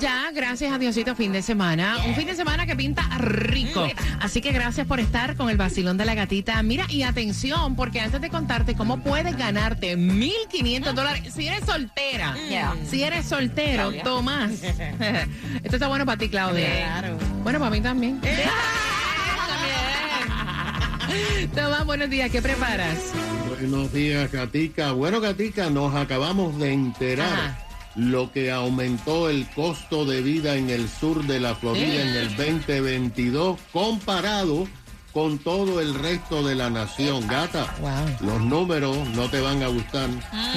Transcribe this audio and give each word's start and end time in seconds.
ya, 0.00 0.30
gracias 0.32 0.72
a 0.72 0.78
Diosito, 0.78 1.14
fin 1.14 1.32
de 1.32 1.42
semana. 1.42 1.98
Un 2.06 2.14
fin 2.14 2.26
de 2.26 2.34
semana 2.34 2.66
que 2.66 2.76
pinta 2.76 3.02
rico. 3.18 3.86
Así 4.20 4.40
que 4.40 4.52
gracias 4.52 4.86
por 4.86 5.00
estar 5.00 5.36
con 5.36 5.50
el 5.50 5.56
vacilón 5.56 5.96
de 5.96 6.04
la 6.04 6.14
gatita. 6.14 6.62
Mira, 6.62 6.86
y 6.88 7.02
atención, 7.02 7.76
porque 7.76 8.00
antes 8.00 8.20
de 8.20 8.30
contarte 8.30 8.74
cómo 8.74 9.02
puedes 9.02 9.36
ganarte 9.36 9.96
1.500 9.96 10.92
dólares, 10.92 11.34
si 11.34 11.46
eres 11.46 11.64
soltera, 11.64 12.36
si 12.88 13.02
eres 13.02 13.26
soltero, 13.26 13.92
Tomás. 14.04 14.52
Esto 15.62 15.76
está 15.76 15.88
bueno 15.88 16.06
para 16.06 16.18
ti, 16.18 16.28
Claudia. 16.28 17.16
Bueno, 17.42 17.58
para 17.58 17.70
mí 17.70 17.80
también. 17.82 18.20
Tomás, 21.54 21.84
buenos 21.86 22.10
días, 22.10 22.30
¿qué 22.30 22.42
preparas? 22.42 23.12
Buenos 23.48 23.92
días, 23.92 24.30
Gatica. 24.30 24.92
Bueno, 24.92 25.20
Gatica, 25.20 25.70
nos 25.70 25.94
acabamos 25.94 26.58
de 26.58 26.72
enterar 26.72 27.32
Ajá. 27.32 27.67
Lo 27.98 28.30
que 28.30 28.52
aumentó 28.52 29.28
el 29.28 29.46
costo 29.50 30.04
de 30.04 30.22
vida 30.22 30.54
en 30.54 30.70
el 30.70 30.88
sur 30.88 31.26
de 31.26 31.40
la 31.40 31.56
Florida 31.56 32.00
en 32.00 32.14
el 32.14 32.36
2022 32.36 33.58
comparado 33.72 34.68
con 35.12 35.38
todo 35.38 35.80
el 35.80 35.94
resto 35.94 36.46
de 36.46 36.54
la 36.54 36.70
nación. 36.70 37.26
Gata, 37.26 37.74
Wow. 37.80 38.28
los 38.28 38.40
números 38.40 38.96
no 39.14 39.28
te 39.28 39.40
van 39.40 39.62
a 39.62 39.68
gustar. 39.68 40.08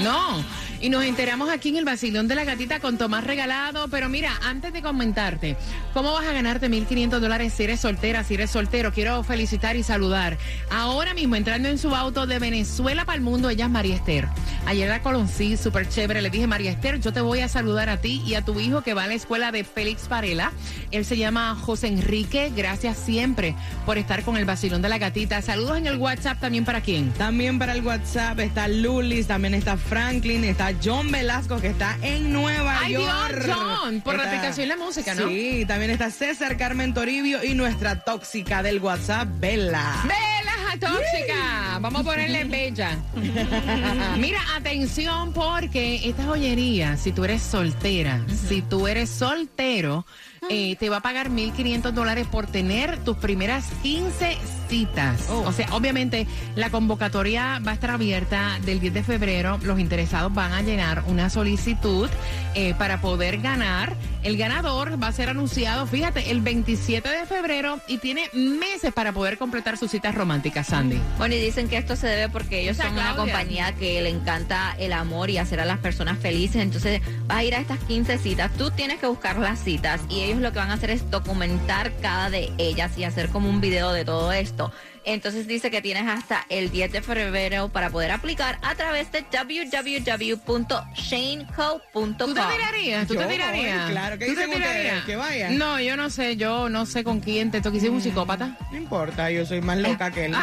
No, 0.04 0.44
y 0.82 0.90
nos 0.90 1.04
enteramos 1.04 1.50
aquí 1.50 1.70
en 1.70 1.78
el 1.78 1.86
vacilón 1.86 2.28
de 2.28 2.36
la 2.36 2.44
gatita 2.44 2.80
con 2.80 2.98
Tomás 2.98 3.24
Regalado. 3.24 3.88
Pero 3.88 4.10
mira, 4.10 4.32
antes 4.44 4.74
de 4.74 4.82
comentarte, 4.82 5.56
¿cómo 5.94 6.12
vas 6.14 6.26
a 6.26 6.34
ganarte 6.34 6.70
1.500 6.70 7.20
dólares 7.20 7.54
si 7.56 7.64
eres 7.64 7.80
soltera, 7.80 8.24
si 8.24 8.34
eres 8.36 8.52
soltero? 8.52 8.92
Quiero 8.92 9.24
felicitar 9.24 9.76
y 9.76 9.84
saludar. 9.84 10.38
Ahora 10.70 11.14
mismo, 11.14 11.36
entrando 11.36 11.70
en 11.70 11.78
su 11.78 11.96
auto 11.96 12.28
de 12.28 12.40
Venezuela 12.40 13.06
para 13.06 13.16
el 13.16 13.22
mundo, 13.22 13.50
ella 13.50 13.66
es 13.66 13.72
María 13.72 13.96
Esther. 13.96 14.28
Ayer 14.66 14.90
la 14.90 15.02
conocí, 15.02 15.58
súper 15.58 15.88
chévere. 15.90 16.22
Le 16.22 16.30
dije, 16.30 16.46
María 16.46 16.72
Esther, 16.72 17.00
yo 17.00 17.12
te 17.14 17.22
voy 17.22 17.40
a 17.40 17.48
saludar 17.48 17.90
a 17.90 17.98
ti 17.98 18.22
y 18.26 18.36
a 18.36 18.44
tu 18.44 18.60
hijo 18.60 18.82
que 18.82 18.94
va 18.94 19.04
a 19.06 19.08
la 19.08 19.14
escuela 19.16 19.52
de 19.52 19.64
Félix 19.64 20.08
Varela. 20.08 20.52
Él 20.92 21.06
se 21.06 21.18
llama 21.18 21.56
José 21.60 21.88
Enrique. 21.88 22.52
Gracias 22.56 22.98
siempre 22.98 23.56
por 23.86 23.98
estar 23.98 24.24
con 24.24 24.38
el 24.38 24.41
vacilón 24.46 24.82
de 24.82 24.90
la 24.90 24.98
gatita. 24.98 25.42
Saludos 25.42 25.78
en 25.78 25.88
el 25.88 25.98
WhatsApp 25.98 26.40
también 26.40 26.66
para 26.66 26.82
quién. 26.82 27.12
También 27.14 27.60
para 27.60 27.74
el 27.74 27.84
WhatsApp 27.86 28.40
está 28.40 28.68
Lulis, 28.68 29.28
también 29.28 29.54
está 29.54 29.78
Franklin, 29.78 30.44
está 30.44 30.72
John 30.84 31.12
Velasco 31.12 31.60
que 31.60 31.68
está 31.68 31.98
en 32.02 32.32
Nueva 32.34 32.78
Ay, 32.82 32.96
Dios, 32.96 33.04
York. 33.06 33.46
John, 33.54 34.02
por 34.02 34.16
la 34.16 34.24
Está- 34.24 34.36
aplicación 34.38 34.68
La 34.70 34.78
Música, 34.78 35.16
¿no? 35.16 35.28
Sí, 35.28 35.66
también 35.68 35.92
está 35.92 36.10
César 36.12 36.58
Carmen 36.58 36.94
Toribio 36.94 37.44
y 37.44 37.54
nuestra 37.54 38.04
tóxica 38.04 38.62
del 38.64 38.80
WhatsApp, 38.80 39.28
Bella. 39.40 39.94
Vela 40.04 40.78
tóxica. 40.80 41.78
Vamos 41.80 42.02
a 42.02 42.04
ponerle 42.04 42.44
bella. 42.46 42.98
Mira, 44.18 44.40
atención 44.56 45.34
porque 45.34 46.02
esta 46.08 46.24
joyería, 46.26 46.98
si 46.98 47.12
tú 47.12 47.26
eres 47.26 47.42
soltera, 47.42 48.22
si 48.48 48.62
tú 48.62 48.88
eres 48.88 49.10
soltero, 49.10 50.06
eh, 50.50 50.76
te 50.78 50.90
va 50.90 50.98
a 50.98 51.02
pagar 51.02 51.30
1.500 51.30 51.92
dólares 51.92 52.28
por 52.28 52.48
tener 52.48 52.98
tus 53.04 53.18
primeras 53.18 53.70
15 53.84 54.38
citas. 54.68 55.28
Oh. 55.30 55.44
O 55.46 55.52
sea, 55.52 55.68
obviamente 55.72 56.26
la 56.56 56.70
convocatoria 56.70 57.60
va 57.66 57.72
a 57.72 57.74
estar 57.74 57.92
abierta 57.92 58.58
del 58.66 58.80
10 58.80 58.94
de 58.94 59.04
febrero. 59.04 59.60
Los 59.64 59.80
interesados 59.80 60.34
van 60.34 60.54
a 60.54 60.62
llenar 60.62 61.04
una 61.08 61.30
solicitud 61.30 62.10
eh, 62.56 62.74
para 62.78 63.02
poder 63.02 63.40
ganar. 63.40 63.96
El 64.24 64.38
ganador 64.38 65.02
va 65.02 65.08
a 65.08 65.12
ser 65.12 65.30
anunciado, 65.30 65.88
fíjate, 65.88 66.32
el 66.32 66.42
27 66.42 67.10
de 67.10 67.26
febrero 67.26 67.80
y 67.88 67.98
tiene 67.98 68.30
meses 68.34 68.94
para 68.94 69.12
poder 69.12 69.38
completar 69.38 69.78
sus 69.78 69.92
citas 69.92 70.14
románticas, 70.16 70.68
Sandy. 70.68 71.00
Bueno, 71.18 71.36
y 71.36 71.40
dicen 71.40 71.68
que 71.68 71.78
esto 71.78 71.96
se 71.96 72.08
debe 72.08 72.30
porque 72.30 72.62
ellos 72.62 72.78
son 72.78 72.94
una 72.94 73.16
compañía 73.16 73.74
que 73.74 74.02
le 74.02 74.10
encanta 74.10 74.76
el 74.78 74.94
amor 74.94 75.30
y 75.30 75.38
hacer 75.38 75.60
a 75.60 75.66
las 75.66 75.80
personas 75.80 76.20
felices. 76.20 76.62
Entonces, 76.62 77.02
vas 77.28 77.40
a 77.40 77.44
ir 77.44 77.56
a 77.56 77.60
estas 77.60 77.80
15 77.80 78.18
citas. 78.20 78.52
Tú 78.58 78.72
tienes 78.72 79.00
que 79.00 79.08
buscar 79.08 79.38
las 79.40 79.60
citas 79.60 80.02
y 80.08 80.22
ellos 80.22 80.31
lo 80.40 80.52
que 80.52 80.60
van 80.60 80.72
a 80.72 80.76
hacer 80.76 80.90
es 80.92 81.10
documentar 81.12 81.92
cada 82.02 82.30
de 82.30 82.52
ellas 82.58 82.98
y 82.98 83.04
hacer 83.04 83.30
como 83.30 83.50
un 83.50 83.60
video 83.62 83.92
de 83.92 84.06
todo 84.06 84.32
esto. 84.32 84.72
Entonces 85.04 85.48
dice 85.48 85.72
que 85.72 85.82
tienes 85.82 86.08
hasta 86.08 86.46
el 86.50 86.70
10 86.70 86.92
de 86.92 87.02
febrero 87.02 87.70
para 87.70 87.90
poder 87.90 88.12
aplicar 88.12 88.60
a 88.62 88.76
través 88.76 89.12
de 89.12 89.26
www.shaneco.com. 89.32 92.18
¿Tú 92.18 92.34
te 92.34 92.42
tirarías? 92.42 93.08
¿Tú 93.08 93.14
Yo 93.16 93.20
te 93.22 93.26
voy, 93.26 93.36
tirarías? 93.36 93.90
claro. 93.90 94.18
¿Qué 94.20 94.28
¿Tú 94.28 94.36
te 94.36 94.42
dicen 94.42 94.54
ustedes? 94.54 94.82
tirarías? 94.82 95.06
¿Que 95.06 95.16
vaya? 95.16 95.50
No, 95.52 95.80
yo 95.80 95.98
no 95.98 96.10
sé, 96.12 96.38
yo 96.38 96.70
no 96.70 96.86
sé 96.86 97.04
con 97.04 97.20
quién 97.20 97.50
te. 97.52 97.58
¿Hiciste 97.58 97.90
un 97.90 98.02
psicópata? 98.02 98.58
No 98.72 98.78
importa, 98.78 99.32
yo 99.32 99.44
soy 99.46 99.60
más 99.62 99.78
loca 99.80 100.12
que 100.12 100.26
él. 100.26 100.36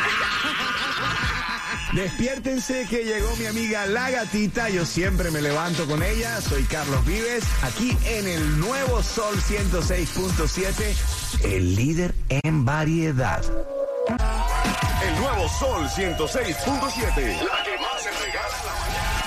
Despiértense 1.93 2.87
que 2.89 3.05
llegó 3.05 3.35
mi 3.37 3.47
amiga 3.47 3.87
La 3.87 4.11
Gatita. 4.11 4.69
Yo 4.69 4.85
siempre 4.85 5.31
me 5.31 5.41
levanto 5.41 5.87
con 5.87 6.03
ella. 6.03 6.41
Soy 6.41 6.65
Carlos 6.65 7.05
Vives, 7.07 7.45
aquí 7.63 7.97
en 8.07 8.29
el 8.29 8.61
nuevo 8.61 9.03
Sol 9.03 9.35
106.7, 9.37 11.45
el 11.45 11.75
líder 11.75 12.15
en 12.29 12.65
variedad. 12.65 13.43
El 15.03 15.21
nuevo 15.21 15.49
Sol 15.49 15.89
106.7. 15.89 17.68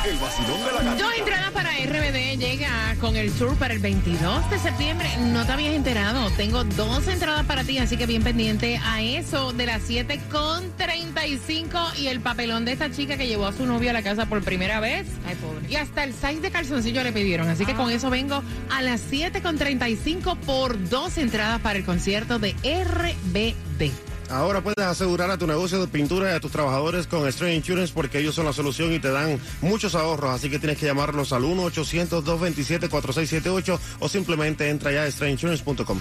El 0.03 0.17
vacilón 0.17 0.59
de 0.65 0.65
la 0.65 0.81
gatita. 0.81 1.03
Dos 1.03 1.13
entradas 1.15 1.51
para 1.51 1.69
RBD 1.69 2.39
llega 2.39 2.95
con 2.99 3.15
el 3.15 3.31
tour 3.33 3.55
para 3.55 3.75
el 3.75 3.79
22 3.79 4.49
de 4.49 4.57
septiembre. 4.57 5.07
No 5.19 5.45
te 5.45 5.51
habías 5.51 5.75
enterado. 5.75 6.31
Tengo 6.31 6.63
dos 6.63 7.07
entradas 7.07 7.45
para 7.45 7.63
ti, 7.63 7.77
así 7.77 7.97
que 7.97 8.07
bien 8.07 8.23
pendiente 8.23 8.79
a 8.83 9.03
eso 9.03 9.53
de 9.53 9.67
las 9.67 9.83
7 9.83 10.19
con 10.31 10.71
35 10.75 11.79
y 11.99 12.07
el 12.07 12.19
papelón 12.19 12.65
de 12.65 12.71
esta 12.71 12.89
chica 12.91 13.15
que 13.15 13.27
llevó 13.27 13.45
a 13.45 13.53
su 13.53 13.67
novio 13.67 13.91
a 13.91 13.93
la 13.93 14.01
casa 14.01 14.25
por 14.25 14.41
primera 14.41 14.79
vez. 14.79 15.05
Ay, 15.27 15.35
pobre. 15.35 15.69
Y 15.69 15.75
hasta 15.75 16.03
el 16.03 16.13
size 16.13 16.39
de 16.39 16.49
calzoncillo 16.49 17.03
le 17.03 17.11
pidieron. 17.11 17.47
Así 17.47 17.65
que 17.67 17.75
con 17.75 17.91
eso 17.91 18.09
vengo 18.09 18.41
a 18.71 18.81
las 18.81 19.01
7 19.07 19.43
con 19.43 19.57
35 19.57 20.35
por 20.37 20.89
dos 20.89 21.19
entradas 21.19 21.61
para 21.61 21.77
el 21.77 21.85
concierto 21.85 22.39
de 22.39 22.53
RBD. 22.63 24.10
Ahora 24.31 24.61
puedes 24.61 24.85
asegurar 24.85 25.29
a 25.29 25.37
tu 25.37 25.45
negocio 25.45 25.81
de 25.81 25.87
pintura 25.87 26.31
y 26.31 26.35
a 26.35 26.39
tus 26.39 26.51
trabajadores 26.51 27.05
con 27.05 27.29
Stray 27.29 27.53
Insurance 27.55 27.93
porque 27.93 28.19
ellos 28.19 28.33
son 28.33 28.45
la 28.45 28.53
solución 28.53 28.93
y 28.93 28.99
te 28.99 29.11
dan 29.11 29.41
muchos 29.59 29.93
ahorros. 29.93 30.31
Así 30.31 30.49
que 30.49 30.57
tienes 30.57 30.77
que 30.77 30.85
llamarlos 30.85 31.33
al 31.33 31.43
1-800-227-4678 31.43 33.77
o 33.99 34.07
simplemente 34.07 34.69
entra 34.69 34.93
ya 34.93 35.03
a 35.03 35.11
strayinsurance.com. 35.11 35.99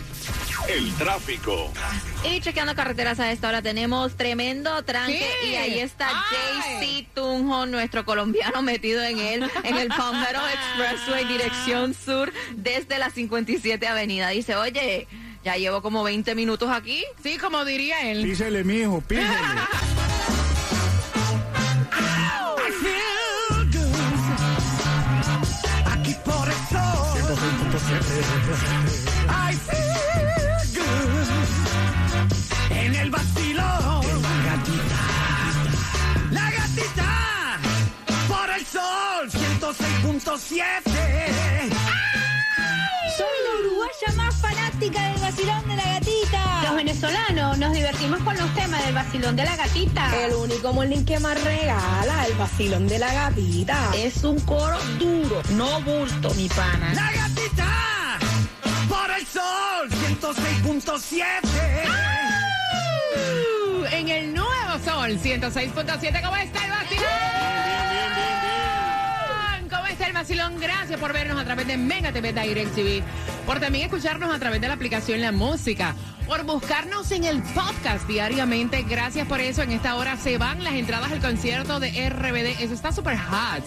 El 0.68 0.92
tráfico. 0.94 1.72
Y 2.24 2.40
chequeando 2.40 2.76
carreteras 2.76 3.18
a 3.18 3.32
esta 3.32 3.48
hora 3.48 3.62
tenemos 3.62 4.16
tremendo 4.16 4.80
tranque 4.84 5.28
¿Qué? 5.42 5.50
y 5.50 5.56
ahí 5.56 5.80
está. 5.80 6.08
JC 6.08 7.08
Tunjo, 7.12 7.66
nuestro 7.66 8.04
colombiano 8.04 8.62
metido 8.70 9.02
en 9.02 9.18
él, 9.18 9.50
en 9.64 9.76
el 9.76 9.88
Palmetto 9.88 10.40
Expressway 10.46 11.24
dirección 11.26 11.94
sur 11.94 12.32
desde 12.54 12.96
la 12.98 13.10
57 13.10 13.88
Avenida. 13.88 14.28
Dice, 14.28 14.54
oye, 14.54 15.08
ya 15.44 15.56
llevo 15.56 15.82
como 15.82 16.02
20 16.02 16.34
minutos 16.34 16.70
aquí. 16.70 17.04
Sí, 17.22 17.38
como 17.38 17.64
diría 17.64 18.10
él. 18.10 18.22
Písele, 18.22 18.64
mijo, 18.64 19.00
písele. 19.00 19.28
Aquí 25.92 26.14
por 26.24 26.48
el 26.48 26.54
sol. 26.68 27.10
I 29.28 29.54
feel 29.54 30.60
good. 30.74 31.28
En 32.76 32.94
el 32.94 33.10
vacilón. 33.10 34.04
La 34.22 34.42
gatita. 34.44 35.00
La 36.30 36.50
gatita. 36.50 37.58
Por 38.28 38.50
el 38.50 38.66
sol. 38.66 39.30
106.7. 39.30 40.79
fanática 44.50 45.08
del 45.10 45.20
vacilón 45.20 45.68
de 45.68 45.76
la 45.76 45.84
gatita. 45.84 46.62
Los 46.64 46.76
venezolanos 46.76 47.58
nos 47.58 47.72
divertimos 47.72 48.20
con 48.22 48.36
los 48.36 48.54
temas 48.54 48.84
del 48.84 48.94
vacilón 48.94 49.36
de 49.36 49.44
la 49.44 49.56
gatita. 49.56 50.24
El 50.24 50.34
único 50.34 50.72
morning 50.72 51.04
que 51.04 51.18
más 51.20 51.42
regala 51.42 52.26
el 52.26 52.34
vacilón 52.34 52.88
de 52.88 52.98
la 52.98 53.12
gatita. 53.12 53.90
Es 53.96 54.24
un 54.24 54.40
coro 54.40 54.78
duro, 54.98 55.42
no 55.50 55.80
bulto, 55.82 56.34
mi 56.34 56.48
pana. 56.48 56.94
La 56.94 57.12
gatita. 57.12 58.18
Por 58.88 59.10
el 59.10 59.26
sol. 59.26 59.88
106.7. 60.20 61.22
Uh, 63.82 63.84
En 63.92 64.08
el 64.08 64.34
nuevo 64.34 64.78
sol 64.84 65.18
106.7, 65.18 66.22
¿cómo 66.22 66.36
está 66.36 66.64
el 66.64 66.70
vacilón? 66.70 66.70
¿Cómo 66.70 66.70
está 66.70 67.90
Este 67.90 67.99
es 70.00 70.08
el 70.08 70.12
vacilón. 70.12 70.58
Gracias 70.60 70.98
por 70.98 71.12
vernos 71.12 71.40
a 71.40 71.44
través 71.44 71.66
de 71.66 71.76
Mega 71.76 72.12
TV 72.12 72.32
Direct 72.32 72.74
TV. 72.74 73.02
Por 73.46 73.60
también 73.60 73.84
escucharnos 73.84 74.34
a 74.34 74.38
través 74.38 74.60
de 74.60 74.68
la 74.68 74.74
aplicación 74.74 75.20
La 75.20 75.32
Música. 75.32 75.94
Por 76.26 76.44
buscarnos 76.44 77.10
en 77.10 77.24
el 77.24 77.42
podcast 77.42 78.06
diariamente. 78.06 78.82
Gracias 78.82 79.26
por 79.26 79.40
eso. 79.40 79.62
En 79.62 79.72
esta 79.72 79.96
hora 79.96 80.16
se 80.16 80.38
van 80.38 80.62
las 80.64 80.74
entradas 80.74 81.12
al 81.12 81.20
concierto 81.20 81.80
de 81.80 82.08
RBD. 82.08 82.62
Eso 82.62 82.74
está 82.74 82.92
súper 82.92 83.18
hot. 83.18 83.64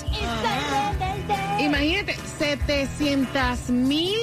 Imagínate, 1.59 2.17
700 2.39 3.69
mil 3.69 4.17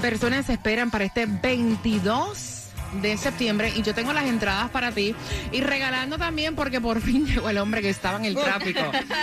personas 0.00 0.46
se 0.46 0.54
esperan 0.54 0.90
para 0.90 1.04
este 1.04 1.26
22 1.26 2.59
de 2.94 3.16
septiembre 3.16 3.72
y 3.74 3.82
yo 3.82 3.94
tengo 3.94 4.12
las 4.12 4.26
entradas 4.26 4.70
para 4.70 4.92
ti 4.92 5.14
y 5.52 5.60
regalando 5.60 6.18
también 6.18 6.54
porque 6.54 6.80
por 6.80 7.00
fin 7.00 7.26
llegó 7.32 7.50
el 7.50 7.58
hombre 7.58 7.82
que 7.82 7.90
estaba 7.90 8.18
en 8.18 8.24
el 8.24 8.34
tráfico. 8.34 8.80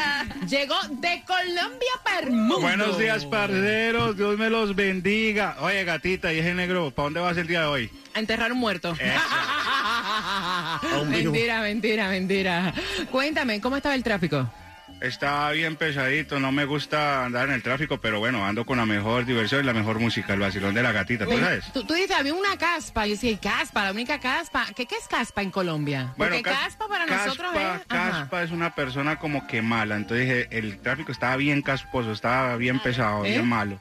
llegó 0.48 0.75
de 0.90 1.24
Colombia 1.25 1.92
para 2.04 2.19
el 2.22 2.31
mundo. 2.31 2.62
Buenos 2.62 2.98
días, 2.98 3.25
parceros. 3.25 4.18
Dios 4.18 4.38
me 4.38 4.50
los 4.50 4.75
bendiga. 4.75 5.58
Oye, 5.62 5.84
gatita, 5.84 6.34
y 6.34 6.40
ese 6.40 6.54
negro, 6.54 6.92
¿para 6.92 7.06
dónde 7.06 7.19
vas 7.19 7.38
el 7.38 7.48
día 7.48 7.62
de 7.62 7.68
hoy? 7.68 7.90
A 8.14 8.19
enterrar 8.19 8.52
un 8.52 8.60
muerto. 8.60 8.96
mentira, 11.08 11.62
mentira, 11.62 12.10
mentira. 12.10 12.74
Cuéntame, 13.12 13.62
¿cómo 13.62 13.78
estaba 13.78 13.96
el 13.96 14.04
tráfico? 14.04 14.50
Está 14.99 15.51
bien 15.51 15.75
pesadito, 15.75 16.39
no 16.39 16.51
me 16.51 16.65
gusta 16.65 17.23
andar 17.25 17.49
en 17.49 17.53
el 17.55 17.61
tráfico, 17.63 17.99
pero 17.99 18.19
bueno, 18.19 18.45
ando 18.45 18.65
con 18.65 18.77
la 18.79 18.85
mejor 18.85 19.25
diversión 19.25 19.61
y 19.61 19.65
la 19.65 19.73
mejor 19.73 19.99
música, 19.99 20.33
el 20.33 20.39
vacilón 20.39 20.73
de 20.73 20.81
la 20.81 20.91
gatita, 20.91 21.25
¿tú 21.25 21.38
sabes? 21.38 21.71
Tú, 21.71 21.83
tú 21.83 21.94
dices, 21.94 22.11
había 22.17 22.33
una 22.33 22.57
caspa, 22.57 23.05
yo 23.05 23.13
decía, 23.13 23.38
caspa, 23.39 23.83
la 23.85 23.91
única 23.91 24.19
caspa. 24.19 24.65
¿Qué, 24.75 24.88
qué 24.88 24.95
es 24.95 25.07
caspa 25.07 25.44
en 25.44 25.51
Colombia? 25.51 26.13
Porque 26.17 26.41
cas- 26.41 26.57
caspa 26.59 26.88
para 26.88 27.05
caspa, 27.05 27.25
nosotros 27.27 27.51
es... 27.55 27.61
ajá. 27.61 27.83
Caspa 27.88 28.44
es 28.44 28.51
una 28.51 28.73
persona 28.73 29.19
como 29.19 29.45
que 29.45 29.61
mala, 29.61 29.95
entonces 29.97 30.27
dije, 30.27 30.47
el 30.57 30.79
tráfico 30.79 31.11
estaba 31.11 31.35
bien 31.35 31.61
casposo, 31.61 32.11
estaba 32.11 32.55
bien 32.57 32.79
pesado, 32.79 33.23
¿Eh? 33.23 33.29
bien 33.31 33.47
malo. 33.47 33.79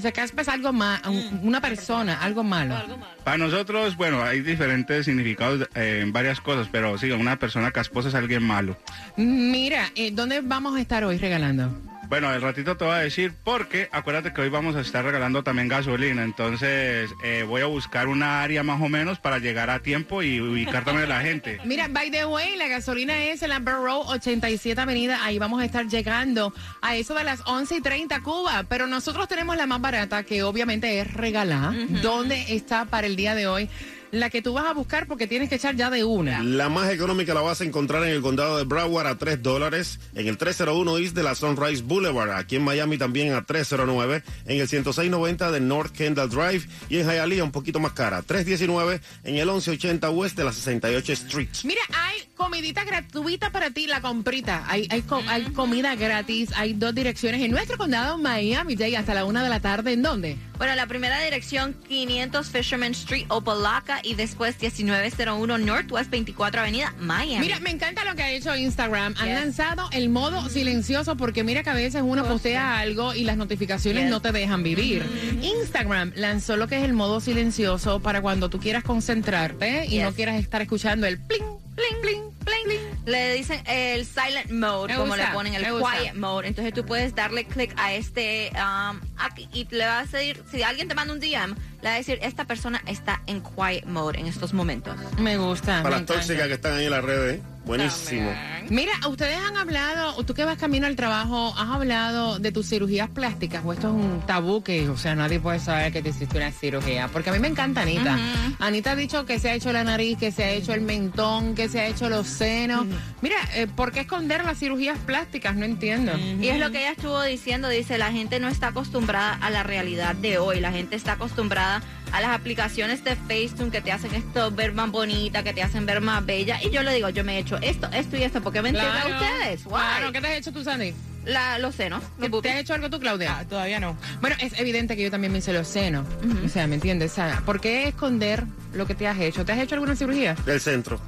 O 0.00 0.02
sea, 0.02 0.12
caspa 0.12 0.40
es 0.40 0.48
algo 0.48 0.72
más, 0.72 1.02
una 1.42 1.60
persona, 1.60 2.22
algo 2.22 2.42
malo. 2.42 2.74
Para 3.22 3.36
nosotros, 3.36 3.98
bueno, 3.98 4.22
hay 4.22 4.40
diferentes 4.40 5.04
significados 5.04 5.68
eh, 5.74 6.00
en 6.02 6.10
varias 6.10 6.40
cosas, 6.40 6.68
pero 6.72 6.96
sí, 6.96 7.10
una 7.10 7.38
persona 7.38 7.70
casposa 7.70 8.08
es 8.08 8.14
alguien 8.14 8.42
malo. 8.42 8.78
Mira, 9.18 9.92
eh, 9.94 10.10
¿dónde 10.10 10.40
vamos 10.40 10.74
a 10.74 10.80
estar 10.80 11.04
hoy 11.04 11.18
regalando? 11.18 11.78
Bueno, 12.10 12.28
al 12.28 12.42
ratito 12.42 12.76
te 12.76 12.84
voy 12.84 12.94
a 12.94 12.98
decir 12.98 13.32
porque 13.44 13.88
acuérdate 13.92 14.32
que 14.32 14.40
hoy 14.40 14.48
vamos 14.48 14.74
a 14.74 14.80
estar 14.80 15.04
regalando 15.04 15.44
también 15.44 15.68
gasolina, 15.68 16.24
entonces 16.24 17.08
eh, 17.22 17.44
voy 17.46 17.62
a 17.62 17.66
buscar 17.66 18.08
una 18.08 18.42
área 18.42 18.64
más 18.64 18.82
o 18.82 18.88
menos 18.88 19.20
para 19.20 19.38
llegar 19.38 19.70
a 19.70 19.78
tiempo 19.78 20.20
y 20.20 20.40
ubicar 20.40 20.84
también 20.84 21.04
a 21.04 21.14
la 21.14 21.20
gente. 21.20 21.60
Mira, 21.64 21.86
by 21.86 22.10
the 22.10 22.26
way, 22.26 22.56
la 22.56 22.66
gasolina 22.66 23.16
es 23.16 23.44
en 23.44 23.50
la 23.50 23.60
Borough 23.60 23.84
Road 23.84 24.08
87 24.08 24.80
Avenida. 24.80 25.24
Ahí 25.24 25.38
vamos 25.38 25.62
a 25.62 25.64
estar 25.64 25.86
llegando 25.86 26.52
a 26.82 26.96
eso 26.96 27.14
de 27.14 27.22
las 27.22 27.42
11 27.46 27.76
y 27.76 27.80
30 27.80 28.20
Cuba. 28.22 28.64
Pero 28.68 28.88
nosotros 28.88 29.28
tenemos 29.28 29.56
la 29.56 29.66
más 29.66 29.80
barata, 29.80 30.24
que 30.24 30.42
obviamente 30.42 30.98
es 30.98 31.14
regalada. 31.14 31.72
¿Dónde 32.02 32.44
está 32.48 32.86
para 32.86 33.06
el 33.06 33.14
día 33.14 33.36
de 33.36 33.46
hoy? 33.46 33.68
La 34.12 34.28
que 34.28 34.42
tú 34.42 34.52
vas 34.52 34.66
a 34.66 34.72
buscar 34.72 35.06
porque 35.06 35.26
tienes 35.26 35.48
que 35.48 35.54
echar 35.54 35.76
ya 35.76 35.88
de 35.88 36.02
una. 36.04 36.42
La 36.42 36.68
más 36.68 36.90
económica 36.90 37.32
la 37.32 37.42
vas 37.42 37.60
a 37.60 37.64
encontrar 37.64 38.02
en 38.02 38.10
el 38.10 38.22
condado 38.22 38.58
de 38.58 38.64
Broward 38.64 39.06
a 39.06 39.18
3 39.18 39.42
dólares, 39.42 40.00
en 40.14 40.26
el 40.26 40.36
301 40.36 40.98
East 40.98 41.14
de 41.14 41.22
la 41.22 41.34
Sunrise 41.34 41.82
Boulevard, 41.82 42.32
aquí 42.32 42.56
en 42.56 42.62
Miami 42.62 42.98
también 42.98 43.32
a 43.32 43.44
309, 43.44 44.22
en 44.46 44.60
el 44.60 44.68
10690 44.68 45.52
de 45.52 45.60
North 45.60 45.92
Kendall 45.92 46.28
Drive 46.28 46.66
y 46.88 46.98
en 46.98 47.06
Hialeah 47.06 47.44
un 47.44 47.52
poquito 47.52 47.78
más 47.78 47.92
cara, 47.92 48.22
319 48.22 49.00
en 49.24 49.36
el 49.36 49.46
1180 49.46 50.10
West 50.10 50.36
de 50.36 50.44
la 50.44 50.52
68 50.52 51.12
Street. 51.12 51.48
Mira, 51.64 51.82
hay 51.92 52.29
comidita 52.44 52.84
gratuita 52.84 53.50
para 53.50 53.70
ti, 53.70 53.86
la 53.86 54.00
comprita. 54.00 54.64
Hay, 54.66 54.88
hay, 54.90 55.02
co- 55.02 55.22
hay 55.28 55.42
comida 55.52 55.94
gratis. 55.94 56.50
Hay 56.56 56.72
dos 56.72 56.94
direcciones 56.94 57.42
en 57.42 57.50
nuestro 57.50 57.76
condado, 57.76 58.16
Miami, 58.16 58.76
Jay, 58.76 58.94
hasta 58.94 59.12
la 59.12 59.26
una 59.26 59.42
de 59.42 59.50
la 59.50 59.60
tarde. 59.60 59.92
¿En 59.92 60.00
dónde? 60.02 60.38
Bueno, 60.56 60.74
la 60.74 60.86
primera 60.86 61.20
dirección 61.22 61.74
500 61.88 62.48
Fisherman 62.48 62.92
Street, 62.92 63.26
Opalaca 63.28 64.00
y 64.02 64.14
después 64.14 64.56
1901 64.60 65.58
Northwest 65.58 66.10
24 66.10 66.60
Avenida, 66.62 66.94
Miami. 66.98 67.40
Mira, 67.46 67.60
me 67.60 67.70
encanta 67.70 68.04
lo 68.04 68.14
que 68.14 68.22
ha 68.22 68.30
hecho 68.32 68.56
Instagram. 68.56 69.14
Han 69.18 69.26
Yes. 69.28 69.34
lanzado 69.38 69.88
el 69.92 70.08
modo 70.08 70.48
silencioso 70.48 71.16
porque 71.16 71.44
mira 71.44 71.62
que 71.62 71.70
a 71.70 71.74
veces 71.74 72.02
uno 72.04 72.24
postea 72.26 72.78
algo 72.78 73.14
y 73.14 73.24
las 73.24 73.36
notificaciones 73.36 74.04
Yes. 74.04 74.10
no 74.10 74.20
te 74.22 74.32
dejan 74.32 74.62
vivir. 74.62 75.04
Instagram 75.42 76.12
lanzó 76.16 76.56
lo 76.56 76.68
que 76.68 76.78
es 76.78 76.84
el 76.84 76.92
modo 76.94 77.20
silencioso 77.20 78.00
para 78.00 78.20
cuando 78.22 78.48
tú 78.50 78.58
quieras 78.60 78.82
concentrarte 78.82 79.86
y 79.86 79.90
Yes. 79.90 80.02
no 80.04 80.12
quieras 80.14 80.36
estar 80.40 80.60
escuchando 80.62 81.06
el 81.06 81.18
pling, 81.18 81.42
Bling, 81.80 82.02
bling, 82.44 82.64
bling. 82.64 82.80
Le 83.06 83.34
dicen 83.34 83.62
el 83.66 84.04
silent 84.04 84.50
mode, 84.50 84.88
Me 84.88 84.94
como 84.94 85.08
gusta, 85.08 85.28
le 85.28 85.34
ponen 85.34 85.54
el 85.54 85.64
quiet 85.64 86.14
mode. 86.14 86.48
Entonces 86.48 86.74
tú 86.74 86.84
puedes 86.84 87.14
darle 87.14 87.44
clic 87.44 87.72
a 87.76 87.94
este 87.94 88.50
um, 88.54 89.00
aquí, 89.16 89.48
y 89.52 89.66
le 89.70 89.86
vas 89.86 90.12
a 90.12 90.18
decir, 90.18 90.42
si 90.50 90.62
alguien 90.62 90.88
te 90.88 90.94
manda 90.94 91.14
un 91.14 91.20
DM, 91.20 91.54
le 91.82 91.88
va 91.88 91.94
a 91.94 91.98
decir, 91.98 92.18
esta 92.22 92.44
persona 92.44 92.82
está 92.86 93.22
en 93.26 93.40
quiet 93.40 93.86
mode 93.86 94.18
en 94.18 94.26
estos 94.26 94.52
momentos. 94.52 94.94
Me 95.18 95.38
gusta. 95.38 95.82
Para 95.82 95.96
me 95.96 96.02
las 96.02 96.06
tóxicas 96.06 96.48
que 96.48 96.54
están 96.54 96.74
ahí 96.74 96.84
en 96.84 96.90
las 96.90 97.04
redes, 97.04 97.38
¿eh? 97.38 97.42
Buenísimo. 97.70 98.30
Mira, 98.68 98.92
ustedes 99.08 99.36
han 99.36 99.56
hablado, 99.56 100.24
tú 100.24 100.34
que 100.34 100.44
vas 100.44 100.56
camino 100.56 100.86
al 100.86 100.94
trabajo, 100.94 101.52
has 101.56 101.68
hablado 101.70 102.38
de 102.38 102.52
tus 102.52 102.68
cirugías 102.68 103.08
plásticas 103.08 103.64
o 103.64 103.72
esto 103.72 103.88
es 103.88 103.94
un 103.94 104.22
tabú 104.26 104.62
que, 104.62 104.88
o 104.88 104.96
sea, 104.96 105.14
nadie 105.14 105.40
puede 105.40 105.58
saber 105.58 105.92
que 105.92 106.02
te 106.02 106.10
hiciste 106.10 106.36
una 106.36 106.52
cirugía. 106.52 107.08
Porque 107.08 107.30
a 107.30 107.32
mí 107.32 107.38
me 107.38 107.48
encanta 107.48 107.82
Anita. 107.82 108.18
Anita 108.58 108.92
ha 108.92 108.96
dicho 108.96 109.24
que 109.24 109.38
se 109.38 109.50
ha 109.50 109.54
hecho 109.54 109.72
la 109.72 109.82
nariz, 109.82 110.18
que 110.18 110.30
se 110.30 110.44
ha 110.44 110.50
hecho 110.50 110.72
el 110.72 110.82
mentón, 110.82 111.54
que 111.54 111.68
se 111.68 111.80
ha 111.80 111.86
hecho 111.86 112.08
los 112.08 112.26
senos. 112.26 112.86
Mira, 113.22 113.36
eh, 113.54 113.66
¿por 113.66 113.92
qué 113.92 114.00
esconder 114.00 114.44
las 114.44 114.58
cirugías 114.58 114.98
plásticas? 114.98 115.56
No 115.56 115.64
entiendo. 115.64 116.12
Y 116.16 116.48
es 116.48 116.58
lo 116.58 116.70
que 116.70 116.78
ella 116.80 116.92
estuvo 116.92 117.22
diciendo, 117.22 117.68
dice, 117.68 117.98
la 117.98 118.12
gente 118.12 118.40
no 118.40 118.48
está 118.48 118.68
acostumbrada 118.68 119.34
a 119.34 119.50
la 119.50 119.62
realidad 119.62 120.14
de 120.14 120.38
hoy, 120.38 120.60
la 120.60 120.72
gente 120.72 120.96
está 120.96 121.12
acostumbrada 121.12 121.76
a 121.76 121.82
las 122.20 122.30
aplicaciones 122.30 123.04
de 123.04 123.14
Facetune 123.14 123.70
que 123.70 123.80
te 123.80 123.92
hacen 123.92 124.14
esto 124.14 124.50
ver 124.50 124.72
más 124.72 124.90
bonita, 124.90 125.42
que 125.44 125.52
te 125.52 125.62
hacen 125.62 125.86
ver 125.86 126.00
más 126.00 126.24
bella. 126.26 126.58
Y 126.62 126.70
yo 126.70 126.82
le 126.82 126.92
digo, 126.94 127.08
yo 127.10 127.22
me 127.24 127.36
he 127.36 127.38
hecho 127.40 127.58
esto, 127.62 127.88
esto 127.92 128.16
y 128.16 128.22
esto, 128.22 128.40
¿por 128.42 128.52
qué 128.52 128.62
me 128.62 128.70
entienden 128.70 128.92
Claro. 129.02 129.14
ustedes? 129.24 129.66
Why? 129.66 129.72
Claro, 129.72 130.12
¿qué 130.12 130.20
te 130.20 130.26
has 130.28 130.34
hecho 130.38 130.52
tú, 130.52 130.64
Sandy? 130.64 130.94
La, 131.26 131.58
los 131.58 131.74
senos. 131.74 132.02
¿Te, 132.18 132.28
los 132.30 132.42
te 132.42 132.50
has 132.50 132.56
hecho 132.60 132.72
algo 132.74 132.88
tú, 132.88 132.98
Claudia? 132.98 133.36
Ah, 133.40 133.44
todavía 133.44 133.78
no. 133.78 133.96
Bueno, 134.22 134.34
es 134.40 134.58
evidente 134.58 134.96
que 134.96 135.02
yo 135.02 135.10
también 135.10 135.30
me 135.32 135.38
hice 135.40 135.52
los 135.52 135.68
senos. 135.68 136.06
O 136.44 136.48
sea, 136.48 136.66
¿me 136.66 136.76
entiendes? 136.76 137.12
O 137.12 137.14
sea, 137.16 137.42
¿por 137.44 137.60
qué 137.60 137.88
esconder 137.88 138.44
lo 138.72 138.86
que 138.86 138.94
te 138.94 139.06
has 139.06 139.18
hecho? 139.20 139.44
¿Te 139.44 139.52
has 139.52 139.58
hecho 139.58 139.74
alguna 139.74 139.94
cirugía? 139.94 140.34
Del 140.46 140.60
centro. 140.60 140.98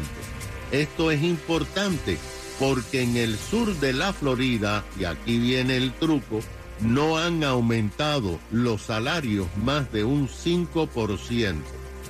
Esto 0.71 1.11
es 1.11 1.23
importante 1.23 2.17
porque 2.59 3.01
en 3.01 3.17
el 3.17 3.37
sur 3.37 3.73
de 3.79 3.93
la 3.93 4.11
Florida, 4.11 4.83
y 4.99 5.05
aquí 5.05 5.37
viene 5.37 5.77
el 5.77 5.93
truco, 5.93 6.41
no 6.81 7.17
han 7.17 7.43
aumentado 7.43 8.39
los 8.51 8.81
salarios 8.81 9.47
más 9.63 9.91
de 9.91 10.03
un 10.03 10.27
5%. 10.27 11.55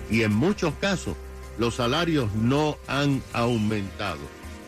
Y 0.10 0.24
en 0.24 0.34
muchos 0.34 0.74
casos 0.82 1.16
los 1.58 1.76
salarios 1.76 2.34
no 2.34 2.78
han 2.88 3.22
aumentado. 3.34 4.20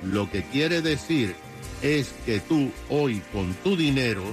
Lo 0.03 0.29
que 0.29 0.43
quiere 0.43 0.81
decir 0.81 1.35
es 1.81 2.13
que 2.25 2.39
tú 2.39 2.71
hoy 2.89 3.21
con 3.33 3.53
tu 3.55 3.75
dinero 3.75 4.23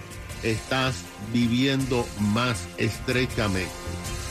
estás 0.43 0.97
viviendo 1.33 2.07
más 2.21 2.69
estrechamente. 2.77 3.71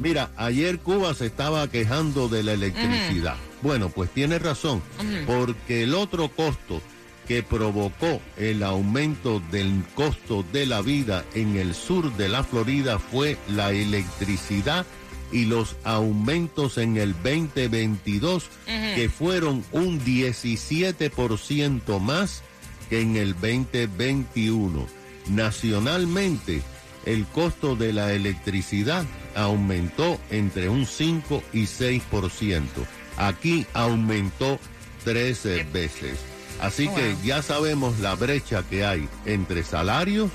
Mira, 0.00 0.32
ayer 0.36 0.80
Cuba 0.80 1.14
se 1.14 1.26
estaba 1.26 1.68
quejando 1.68 2.28
de 2.28 2.42
la 2.42 2.54
electricidad. 2.54 3.36
Bueno, 3.62 3.88
pues 3.88 4.10
tiene 4.10 4.40
razón, 4.40 4.82
porque 5.28 5.84
el 5.84 5.94
otro 5.94 6.28
costo 6.28 6.82
que 7.26 7.42
provocó 7.42 8.20
el 8.36 8.62
aumento 8.62 9.40
del 9.50 9.82
costo 9.94 10.44
de 10.52 10.66
la 10.66 10.82
vida 10.82 11.24
en 11.34 11.56
el 11.56 11.74
sur 11.74 12.14
de 12.16 12.28
la 12.28 12.44
Florida 12.44 12.98
fue 12.98 13.38
la 13.48 13.72
electricidad 13.72 14.84
y 15.32 15.44
los 15.44 15.76
aumentos 15.84 16.78
en 16.78 16.96
el 16.96 17.12
2022 17.14 18.48
que 18.66 19.08
fueron 19.08 19.64
un 19.72 20.00
17% 20.00 22.00
más 22.00 22.42
que 22.88 23.00
en 23.00 23.16
el 23.16 23.34
2021. 23.34 24.86
Nacionalmente, 25.28 26.62
el 27.06 27.24
costo 27.26 27.76
de 27.76 27.92
la 27.92 28.12
electricidad 28.12 29.04
aumentó 29.34 30.20
entre 30.30 30.68
un 30.68 30.86
5 30.86 31.42
y 31.52 31.62
6%. 31.62 32.62
Aquí 33.16 33.66
aumentó 33.72 34.58
13 35.04 35.64
veces. 35.72 36.29
Así 36.60 36.88
que 36.88 37.16
ya 37.24 37.42
sabemos 37.42 37.98
la 38.00 38.14
brecha 38.14 38.62
que 38.62 38.84
hay 38.84 39.08
entre 39.24 39.64
salarios 39.64 40.30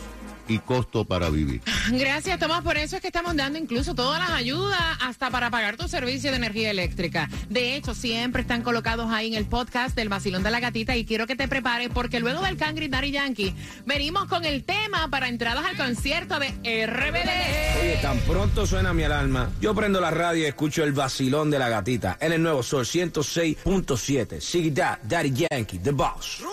y 0.47 0.59
costo 0.59 1.05
para 1.05 1.29
vivir. 1.29 1.61
Gracias, 1.91 2.39
Tomás. 2.39 2.61
Por 2.61 2.77
eso 2.77 2.95
es 2.95 3.01
que 3.01 3.07
estamos 3.07 3.35
dando 3.35 3.59
incluso 3.59 3.95
todas 3.95 4.19
las 4.19 4.31
ayudas 4.31 4.79
hasta 5.01 5.29
para 5.29 5.49
pagar 5.49 5.77
tu 5.77 5.87
servicio 5.87 6.31
de 6.31 6.37
energía 6.37 6.71
eléctrica. 6.71 7.29
De 7.49 7.75
hecho, 7.75 7.93
siempre 7.93 8.41
están 8.41 8.61
colocados 8.61 9.11
ahí 9.11 9.27
en 9.27 9.33
el 9.35 9.45
podcast 9.45 9.95
del 9.95 10.09
Basilón 10.09 10.43
de 10.43 10.51
la 10.51 10.59
Gatita 10.59 10.95
y 10.95 11.05
quiero 11.05 11.27
que 11.27 11.35
te 11.35 11.47
prepares 11.47 11.89
porque 11.93 12.19
luego 12.19 12.41
del 12.41 12.57
Cangri 12.57 12.87
Daddy 12.87 13.11
Yankee 13.11 13.55
venimos 13.85 14.25
con 14.25 14.45
el 14.45 14.63
tema 14.63 15.09
para 15.09 15.27
entradas 15.27 15.65
al 15.65 15.77
concierto 15.77 16.39
de 16.39 16.49
RBD. 16.87 17.81
Oye, 17.81 17.99
tan 18.01 18.19
pronto 18.19 18.65
suena 18.65 18.93
mi 18.93 19.03
alarma, 19.03 19.51
yo 19.61 19.73
prendo 19.75 20.01
la 20.01 20.11
radio 20.11 20.43
y 20.43 20.45
escucho 20.45 20.83
el 20.83 20.93
Basilón 20.93 21.51
de 21.51 21.59
la 21.59 21.69
Gatita 21.69 22.17
en 22.19 22.33
el 22.33 22.41
nuevo 22.41 22.63
Sol 22.63 22.85
106.7. 22.85 24.39
Sigue 24.39 24.71
that, 24.71 24.99
Daddy 25.03 25.47
Yankee, 25.49 25.79
The 25.79 25.91
Boss. 25.91 26.43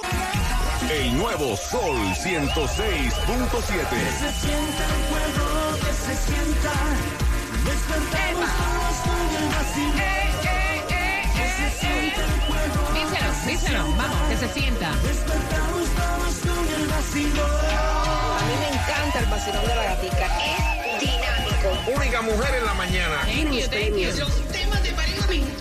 El 0.91 1.17
nuevo 1.17 1.57
Sol 1.57 1.97
106.7. 1.97 2.19
se 2.19 2.29
sienta 4.41 4.85
el 4.85 4.93
juego, 5.09 5.47
que 5.79 5.93
se 5.93 6.15
sienta. 6.27 6.73
Despertamos 7.65 8.51
todos 8.59 8.97
con 9.07 9.25
el 9.37 9.47
vacío. 9.49 9.93
Que 11.37 11.47
se 11.57 11.67
sienta 11.81 12.21
el 12.25 12.37
juego. 12.47 12.81
Díselo, 12.95 13.31
díselo, 13.47 13.83
vamos, 13.97 14.23
que 14.29 14.37
se 14.37 14.49
sienta. 14.53 14.89
Despertamos 15.03 15.87
todos 15.95 16.35
con 16.43 16.65
el 16.75 16.85
vacío. 16.89 17.45
A 17.45 17.47
mí 18.47 18.55
me 18.61 18.69
encanta 18.75 19.17
el 19.21 19.27
vacilón 19.27 19.65
de 19.67 19.75
la 19.75 19.85
gatica. 19.85 20.27
Es 20.45 21.01
dinámico. 21.01 21.69
Única 21.97 22.21
mujer 22.23 22.55
en 22.57 22.65
la 22.67 22.75
mañana. 22.75 23.21
Thank 23.25 23.53
you, 23.53 23.67
thank 23.69 23.97
you. 23.97 24.11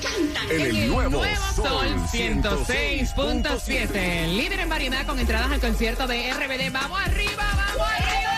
Encantan. 0.02 0.50
En 0.50 0.62
el 0.62 0.90
nuevo 0.90 1.24
Sol 1.56 1.88
106.7. 2.12 4.36
Líder 4.36 4.62
en 4.62 4.70
variedad 4.70 5.06
con 5.06 5.20
entradas 5.20 5.52
al 5.52 5.60
concierto 5.60 6.08
de 6.08 6.34
RBD. 6.34 6.72
¡Vamos 6.72 7.00
arriba, 7.00 7.44
vamos 7.56 7.88
arriba! 7.88 8.32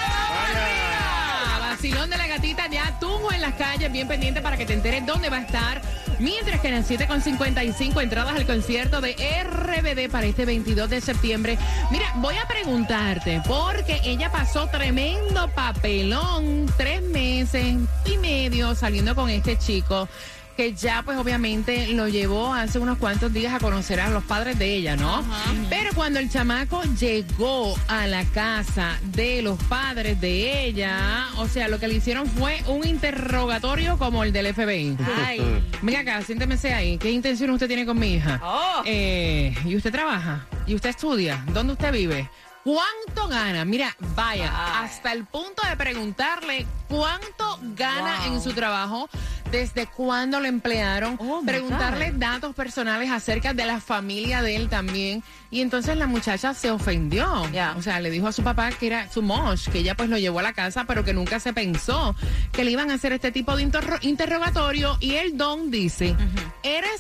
arriba! 0.52 1.60
Vacilón 1.60 2.10
de 2.10 2.18
la 2.18 2.28
gatita 2.28 2.68
ya 2.68 2.98
tuvo 3.00 3.32
en 3.32 3.40
las 3.42 3.54
calles, 3.56 3.92
bien 3.92 4.08
pendiente 4.08 4.42
para 4.42 4.58
que 4.58 4.66
te 4.66 4.74
enteres 4.74 5.06
dónde 5.06 5.30
va 5.30 5.38
a 5.38 5.42
estar. 5.42 5.82
Mientras 6.20 6.62
que 6.62 6.70
en 6.70 6.76
el 6.76 6.86
7.55 6.86 8.02
entradas 8.02 8.36
al 8.36 8.46
concierto 8.46 9.02
de 9.02 9.16
RBD 9.44 10.10
para 10.12 10.28
este 10.28 10.46
22 10.46 10.90
de 10.90 11.02
septiembre. 11.02 11.58
Mira, 11.92 12.06
voy 12.16 12.36
a 12.38 12.48
preguntarte, 12.48 13.42
porque 13.48 14.00
ella 14.04 14.32
pasó 14.32 14.68
tremendo 14.68 15.50
papelón, 15.50 16.68
tres 16.78 17.02
meses 17.02 17.76
y 18.06 18.18
medio 18.18 18.76
saliendo 18.76 19.16
con 19.16 19.30
este 19.30 19.58
chico 19.58 20.08
que 20.56 20.74
ya 20.74 21.02
pues 21.04 21.18
obviamente 21.18 21.88
lo 21.90 22.08
llevó 22.08 22.54
hace 22.54 22.78
unos 22.80 22.98
cuantos 22.98 23.34
días 23.34 23.54
a 23.54 23.60
conocer 23.60 24.00
a 24.00 24.10
los 24.10 24.24
padres 24.24 24.60
de 24.60 24.76
ella, 24.76 24.96
¿no? 24.96 25.24
Pero 25.70 25.90
cuando 25.96 26.20
el 26.20 26.30
chamaco 26.30 26.82
llegó 27.00 27.76
a 27.88 28.06
la 28.08 28.24
casa 28.26 28.98
de 29.04 29.42
los 29.42 29.58
padres 29.64 30.22
de 30.22 30.66
ella, 30.66 31.28
o 31.38 31.48
sea, 31.48 31.68
lo 31.68 31.80
que 31.80 31.88
le 31.88 31.96
hicieron 31.96 32.28
fue 32.28 32.62
un 32.68 32.86
interrogatorio 32.88 33.98
como 33.98 34.24
el 34.24 34.32
del 34.32 34.54
FBI. 34.54 34.98
Ay. 35.26 35.64
Venga 35.82 36.00
acá, 36.02 36.22
siéntese 36.22 36.74
ahí. 36.74 36.98
¿Qué 36.98 37.12
intención 37.12 37.50
usted 37.50 37.68
tiene 37.68 37.86
con 37.86 37.98
mi 37.98 38.14
hija? 38.14 38.40
Oh. 38.44 38.82
Eh, 38.86 39.56
¿Y 39.66 39.76
usted 39.76 39.92
trabaja? 39.92 40.46
¿Y 40.68 40.76
usted 40.76 40.90
estudia? 40.92 41.44
¿Dónde 41.48 41.74
usted 41.74 41.92
vive? 41.92 42.30
¿Cuánto 42.64 43.28
gana? 43.28 43.66
Mira, 43.66 43.94
vaya, 44.16 44.50
Ay. 44.56 44.86
hasta 44.86 45.12
el 45.12 45.26
punto 45.26 45.62
de 45.70 45.76
preguntarle 45.76 46.66
cuánto 46.88 47.60
gana 47.76 48.20
Wow. 48.28 48.34
en 48.36 48.42
su 48.42 48.54
trabajo, 48.54 49.10
desde 49.54 49.86
cuándo 49.86 50.40
lo 50.40 50.48
emplearon, 50.48 51.16
Oh, 51.22 51.44
preguntarle 51.46 52.10
God. 52.10 52.18
datos 52.20 52.56
personales 52.56 53.12
acerca 53.12 53.54
de 53.54 53.66
la 53.66 53.80
familia 53.80 54.42
de 54.42 54.56
él 54.56 54.68
también. 54.68 55.24
Y 55.52 55.62
entonces 55.62 55.96
la 55.96 56.08
muchacha 56.08 56.56
se 56.56 56.72
ofendió. 56.72 57.32
O 57.78 57.82
sea, 57.84 58.00
le 58.00 58.10
dijo 58.10 58.28
a 58.28 58.32
su 58.32 58.42
papá 58.44 58.72
que 58.72 58.88
era 58.88 59.12
su 59.12 59.22
mosh, 59.22 59.70
que 59.70 59.78
ella 59.80 59.94
pues 59.96 60.10
lo 60.10 60.18
llevó 60.18 60.40
a 60.40 60.42
la 60.44 60.54
casa, 60.54 60.86
pero 60.86 61.04
que 61.06 61.14
nunca 61.14 61.40
se 61.40 61.54
pensó 61.54 62.16
que 62.52 62.64
le 62.66 62.72
iban 62.72 62.90
a 62.90 62.96
hacer 62.96 63.14
este 63.14 63.32
tipo 63.32 63.56
de 63.56 63.64
interro- 63.64 64.00
interrogatorio. 64.02 64.98
Y 65.00 65.14
el 65.16 65.38
don 65.38 65.70
dice, 65.70 66.16
eres 66.64 67.00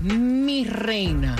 mi 0.00 0.64
reina. 0.64 1.34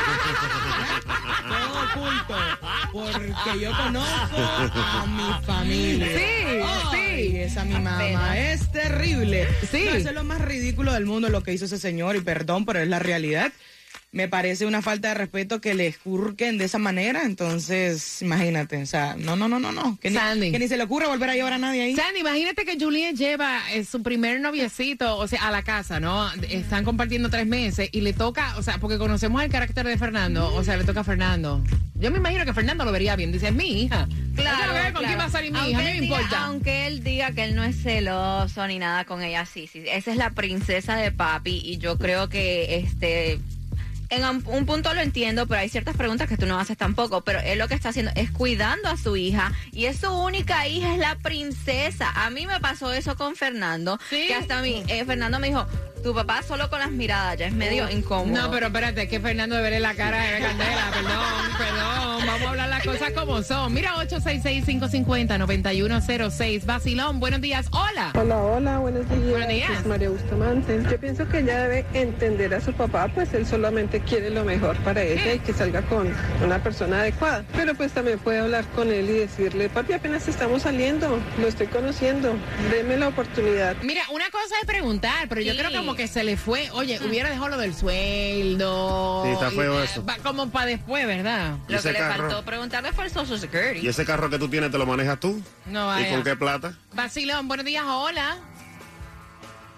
Todo 1.47 2.03
oculto. 2.03 2.35
Porque 2.91 3.59
yo 3.61 3.71
conozco 3.71 4.37
a 4.37 5.05
mi 5.07 5.45
familia. 5.45 6.07
Sí, 6.07 6.23
Ay, 6.63 7.31
sí. 7.31 7.37
Esa 7.37 7.63
mi 7.63 7.79
mamá 7.79 8.37
es 8.37 8.71
terrible. 8.71 9.47
Sí. 9.71 9.83
No, 9.85 9.91
eso 9.95 10.09
es 10.09 10.15
lo 10.15 10.23
más 10.23 10.41
ridículo 10.41 10.93
del 10.93 11.05
mundo 11.05 11.29
lo 11.29 11.43
que 11.43 11.53
hizo 11.53 11.65
ese 11.65 11.77
señor 11.77 12.15
y 12.15 12.21
perdón, 12.21 12.65
pero 12.65 12.79
es 12.79 12.87
la 12.87 12.97
realidad. 12.99 13.51
Me 14.11 14.27
parece 14.27 14.65
una 14.65 14.81
falta 14.81 15.09
de 15.09 15.13
respeto 15.13 15.61
que 15.61 15.75
le 15.75 15.85
escurquen 15.85 16.57
de 16.57 16.65
esa 16.65 16.79
manera, 16.79 17.25
entonces 17.25 18.23
imagínate, 18.23 18.81
o 18.81 18.85
sea, 18.87 19.15
no, 19.15 19.35
no, 19.35 19.47
no, 19.47 19.59
no, 19.59 19.71
no, 19.71 19.99
que 20.01 20.09
ni, 20.09 20.15
Sandy. 20.15 20.51
que 20.51 20.57
ni 20.57 20.67
se 20.67 20.77
le 20.77 20.83
ocurra 20.83 21.07
volver 21.07 21.29
a 21.29 21.35
llevar 21.35 21.53
a 21.53 21.57
nadie 21.59 21.83
ahí. 21.83 21.95
Sandy, 21.95 22.21
imagínate 22.21 22.65
que 22.65 22.75
Juliet 22.79 23.15
lleva 23.15 23.61
eh, 23.71 23.85
su 23.85 24.01
primer 24.01 24.41
noviecito, 24.41 25.15
o 25.15 25.27
sea, 25.27 25.47
a 25.47 25.51
la 25.51 25.61
casa, 25.61 25.99
¿no? 25.99 26.27
Están 26.49 26.85
compartiendo 26.85 27.29
tres 27.29 27.45
meses 27.45 27.89
y 27.91 28.01
le 28.01 28.13
toca, 28.13 28.57
o 28.57 28.63
sea, 28.63 28.79
porque 28.79 28.97
conocemos 28.97 29.43
el 29.43 29.51
carácter 29.51 29.85
de 29.85 29.95
Fernando, 29.97 30.53
o 30.55 30.63
sea, 30.63 30.75
le 30.75 30.85
toca 30.85 31.01
a 31.01 31.03
Fernando. 31.03 31.63
Yo 31.93 32.09
me 32.09 32.17
imagino 32.17 32.45
que 32.45 32.53
Fernando 32.53 32.85
lo 32.85 32.91
vería 32.91 33.15
bien. 33.15 33.31
Dice, 33.31 33.49
es 33.49 33.53
mi 33.53 33.83
hija. 33.83 34.07
Claro, 34.33 34.71
con 34.71 34.73
claro. 34.73 34.99
quién 35.05 35.19
va 35.19 35.25
a 35.25 35.29
salir 35.29 35.51
mi 35.51 35.59
aunque 35.59 35.71
hija, 35.71 35.79
a 35.81 35.83
mí 35.83 35.89
él 35.89 35.99
me 35.99 36.07
diga- 36.07 36.15
importa. 36.21 36.45
Aunque 36.45 36.87
él 36.87 37.03
diga 37.03 37.31
que 37.33 37.43
él 37.43 37.55
no 37.55 37.63
es 37.63 37.75
celoso 37.83 38.65
ni 38.67 38.79
nada 38.79 39.05
con 39.05 39.21
ella, 39.21 39.45
sí, 39.45 39.67
sí. 39.67 39.83
Esa 39.85 40.09
es 40.11 40.17
la 40.17 40.31
princesa 40.31 40.95
de 40.95 41.11
papi 41.11 41.61
y 41.63 41.77
yo 41.77 41.97
creo 41.99 42.29
que 42.29 42.77
este 42.77 43.39
en 44.09 44.25
un, 44.25 44.43
un 44.47 44.65
punto 44.65 44.93
lo 44.93 45.01
entiendo, 45.01 45.47
pero 45.47 45.61
hay 45.61 45.69
ciertas 45.69 45.95
preguntas 45.95 46.27
que 46.27 46.37
tú 46.37 46.45
no 46.45 46.59
haces 46.59 46.77
tampoco. 46.77 47.21
Pero 47.21 47.39
él 47.39 47.59
lo 47.59 47.67
que 47.67 47.75
está 47.75 47.89
haciendo 47.89 48.11
es 48.15 48.31
cuidando 48.31 48.89
a 48.89 48.97
su 48.97 49.15
hija 49.15 49.51
y 49.71 49.85
es 49.85 49.97
su 49.97 50.11
única 50.11 50.67
hija, 50.67 50.93
es 50.93 50.99
la 50.99 51.15
princesa. 51.17 52.11
A 52.15 52.29
mí 52.29 52.47
me 52.47 52.59
pasó 52.59 52.91
eso 52.91 53.15
con 53.15 53.35
Fernando, 53.35 53.99
que 54.09 54.33
hasta 54.33 54.61
mí, 54.61 54.83
eh, 54.87 55.05
Fernando 55.05 55.39
me 55.39 55.47
dijo, 55.47 55.65
tu 56.01 56.13
papá 56.13 56.41
solo 56.43 56.69
con 56.69 56.79
las 56.79 56.91
miradas 56.91 57.37
ya 57.37 57.47
es 57.47 57.53
medio 57.53 57.89
incómodo. 57.89 58.41
No, 58.41 58.51
pero 58.51 58.67
espérate, 58.67 59.03
es 59.03 59.09
que 59.09 59.19
Fernando 59.19 59.55
de 59.55 59.61
verle 59.61 59.79
la 59.79 59.95
cara 59.95 60.21
de 60.23 60.39
Candela. 60.39 60.91
Perdón, 60.93 61.57
perdón. 61.57 62.25
Vamos 62.25 62.45
a 62.45 62.49
hablar 62.49 62.69
las 62.69 62.83
cosas 62.83 63.11
como 63.13 63.41
son. 63.43 63.73
Mira, 63.73 63.93
866-550-9106. 63.95 66.65
Vacilón, 66.65 67.19
buenos 67.19 67.41
días. 67.41 67.67
Hola. 67.71 68.11
Hola, 68.15 68.37
hola, 68.37 68.79
buenos 68.79 69.07
días. 69.09 69.29
Buenos 69.29 69.49
días. 69.49 69.71
Es 69.71 69.85
María 69.85 70.09
Bustamante. 70.09 70.81
Yo 70.89 70.99
pienso 70.99 71.27
que 71.27 71.39
ella 71.39 71.67
debe 71.67 71.85
entender 71.93 72.53
a 72.53 72.61
su 72.61 72.73
papá, 72.73 73.07
pues 73.13 73.33
él 73.33 73.45
solamente 73.45 73.99
quiere 74.01 74.29
lo 74.29 74.43
mejor 74.43 74.75
para 74.77 75.01
ella 75.01 75.33
y 75.33 75.39
que 75.39 75.53
salga 75.53 75.81
con 75.83 76.13
una 76.43 76.61
persona 76.61 77.01
adecuada. 77.01 77.43
Pero 77.55 77.73
pues 77.75 77.91
también 77.91 78.19
puede 78.19 78.39
hablar 78.39 78.65
con 78.75 78.91
él 78.91 79.09
y 79.09 79.13
decirle, 79.13 79.69
papi, 79.69 79.93
apenas 79.93 80.27
estamos 80.27 80.63
saliendo, 80.63 81.19
lo 81.39 81.47
estoy 81.47 81.67
conociendo, 81.67 82.33
deme 82.71 82.97
la 82.97 83.07
oportunidad. 83.09 83.75
Mira, 83.83 84.01
una 84.11 84.29
cosa 84.29 84.55
es 84.61 84.67
preguntar, 84.67 85.27
pero 85.29 85.41
yo 85.41 85.55
creo 85.55 85.71
como 85.89 85.97
que 85.97 86.07
se 86.07 86.23
le 86.23 86.37
fue. 86.37 86.69
Oye, 86.73 86.99
hubiera 87.03 87.29
dejado 87.29 87.49
lo 87.49 87.57
del 87.57 87.73
sueldo. 87.73 89.23
Sí, 89.25 89.31
está 89.31 89.49
feo 89.49 89.79
y, 89.81 89.83
eso. 89.85 90.05
va 90.05 90.17
como 90.17 90.49
para 90.51 90.67
después, 90.67 91.07
¿verdad? 91.07 91.57
¿Y 91.67 91.71
Lo 91.71 91.79
ese 91.79 91.87
que 91.89 91.93
le 91.93 91.99
carro? 91.99 92.29
faltó 92.29 92.45
preguntarle 92.45 92.93
fue 92.93 93.05
el 93.05 93.11
Social 93.11 93.39
Security. 93.39 93.79
¿Y 93.79 93.87
ese 93.87 94.05
carro 94.05 94.29
que 94.29 94.37
tú 94.37 94.47
tienes 94.49 94.69
te 94.71 94.77
lo 94.77 94.85
manejas 94.85 95.19
tú? 95.19 95.41
No 95.65 95.83
¿Y 95.85 96.03
vaya. 96.03 96.09
con 96.11 96.23
qué 96.23 96.35
plata? 96.35 96.77
Vacilón, 96.93 97.47
buenos 97.47 97.65
días, 97.65 97.83
hola. 97.87 98.37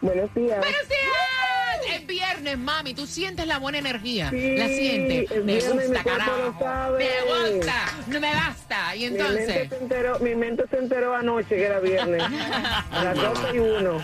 Buenos 0.01 0.33
días. 0.33 0.57
Buenos 0.57 0.89
días. 0.89 1.95
Es 1.95 2.05
viernes, 2.05 2.57
mami. 2.57 2.93
¿Tú 2.93 3.07
sientes 3.07 3.47
la 3.47 3.57
buena 3.57 3.77
energía? 3.79 4.29
Sí, 4.31 4.57
¿La 4.57 4.67
sientes? 4.67 5.31
es 5.31 5.43
Me 5.45 5.59
gusta, 5.59 6.03
carajo. 6.03 6.65
Me 6.97 7.53
gusta. 7.55 7.73
No 8.07 8.19
me 8.19 8.33
basta. 8.33 8.95
Y 8.95 9.09
Mi 9.09 9.17
mente, 9.17 9.21
entonces. 9.23 9.69
se 9.69 9.77
enteró, 9.77 10.19
mi 10.19 10.35
mente 10.35 10.63
se 10.69 10.77
enteró 10.77 11.15
anoche 11.15 11.55
que 11.55 11.63
era 11.65 11.79
viernes, 11.79 12.21
a 12.91 13.03
las 13.03 13.15
12 13.15 13.55
y 13.55 13.59
1. 13.59 14.01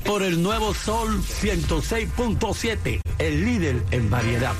Por 0.05 0.23
el 0.23 0.41
nuevo 0.41 0.73
Sol 0.73 1.21
106.7, 1.21 3.01
el 3.19 3.45
líder 3.45 3.83
en 3.91 4.09
variedad. 4.09 4.53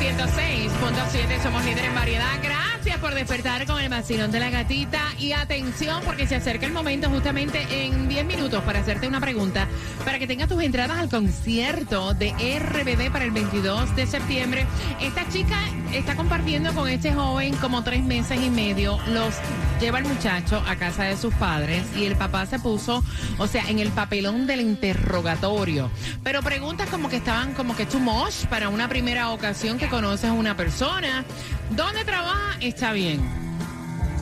106.7, 0.00 1.42
somos 1.42 1.62
líderes 1.62 1.90
en 1.90 1.94
variedad. 1.94 2.38
Gracias 2.42 2.96
por 3.00 3.12
despertar 3.14 3.66
con 3.66 3.78
el 3.82 3.90
vacilón 3.90 4.30
de 4.30 4.40
la 4.40 4.48
gatita. 4.48 5.02
Y 5.18 5.32
atención, 5.32 6.02
porque 6.06 6.26
se 6.26 6.36
acerca 6.36 6.64
el 6.64 6.72
momento 6.72 7.10
justamente 7.10 7.66
en 7.68 8.08
10 8.08 8.24
minutos 8.24 8.64
para 8.64 8.78
hacerte 8.78 9.06
una 9.06 9.20
pregunta. 9.20 9.68
Para 10.02 10.18
que 10.18 10.26
tengas 10.26 10.48
tus 10.48 10.62
entradas 10.62 10.96
al 10.96 11.10
concierto 11.10 12.14
de 12.14 12.30
RBD 12.30 13.12
para 13.12 13.26
el 13.26 13.30
22 13.30 13.94
de 13.94 14.06
septiembre. 14.06 14.66
Esta 15.02 15.28
chica 15.28 15.58
está 15.92 16.16
compartiendo 16.16 16.72
con 16.72 16.88
este 16.88 17.12
joven 17.12 17.54
como 17.56 17.84
tres 17.84 18.02
meses 18.02 18.40
y 18.40 18.48
medio. 18.48 18.98
Los 19.08 19.34
lleva 19.80 19.98
el 19.98 20.04
muchacho 20.04 20.62
a 20.68 20.76
casa 20.76 21.04
de 21.04 21.16
sus 21.16 21.32
padres 21.34 21.84
y 21.96 22.04
el 22.04 22.14
papá 22.14 22.44
se 22.44 22.58
puso, 22.58 23.02
o 23.38 23.46
sea, 23.46 23.68
en 23.68 23.78
el 23.78 23.88
papelón 23.90 24.46
del 24.46 24.60
interrogatorio. 24.60 25.90
Pero 26.22 26.42
preguntas 26.42 26.88
como 26.90 27.08
que 27.08 27.16
estaban 27.16 27.54
como 27.54 27.74
que 27.74 27.86
too 27.86 27.98
much 27.98 28.46
para 28.50 28.68
una 28.68 28.88
primera 28.88 29.30
ocasión 29.30 29.78
que 29.78 29.88
conoces 29.88 30.30
a 30.30 30.32
una 30.32 30.56
persona. 30.56 31.24
¿Dónde 31.70 32.04
trabaja? 32.04 32.56
Está 32.60 32.92
bien. 32.92 33.20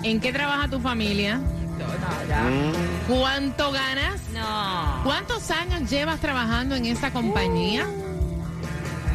¿En 0.04 0.20
qué 0.20 0.32
trabaja 0.32 0.68
tu 0.68 0.78
familia? 0.80 1.40
¿Cuánto 3.08 3.72
ganas? 3.72 4.20
No. 4.32 5.00
¿Cuántos 5.04 5.50
años 5.50 5.90
llevas 5.90 6.20
trabajando 6.20 6.76
en 6.76 6.86
esa 6.86 7.12
compañía? 7.12 7.86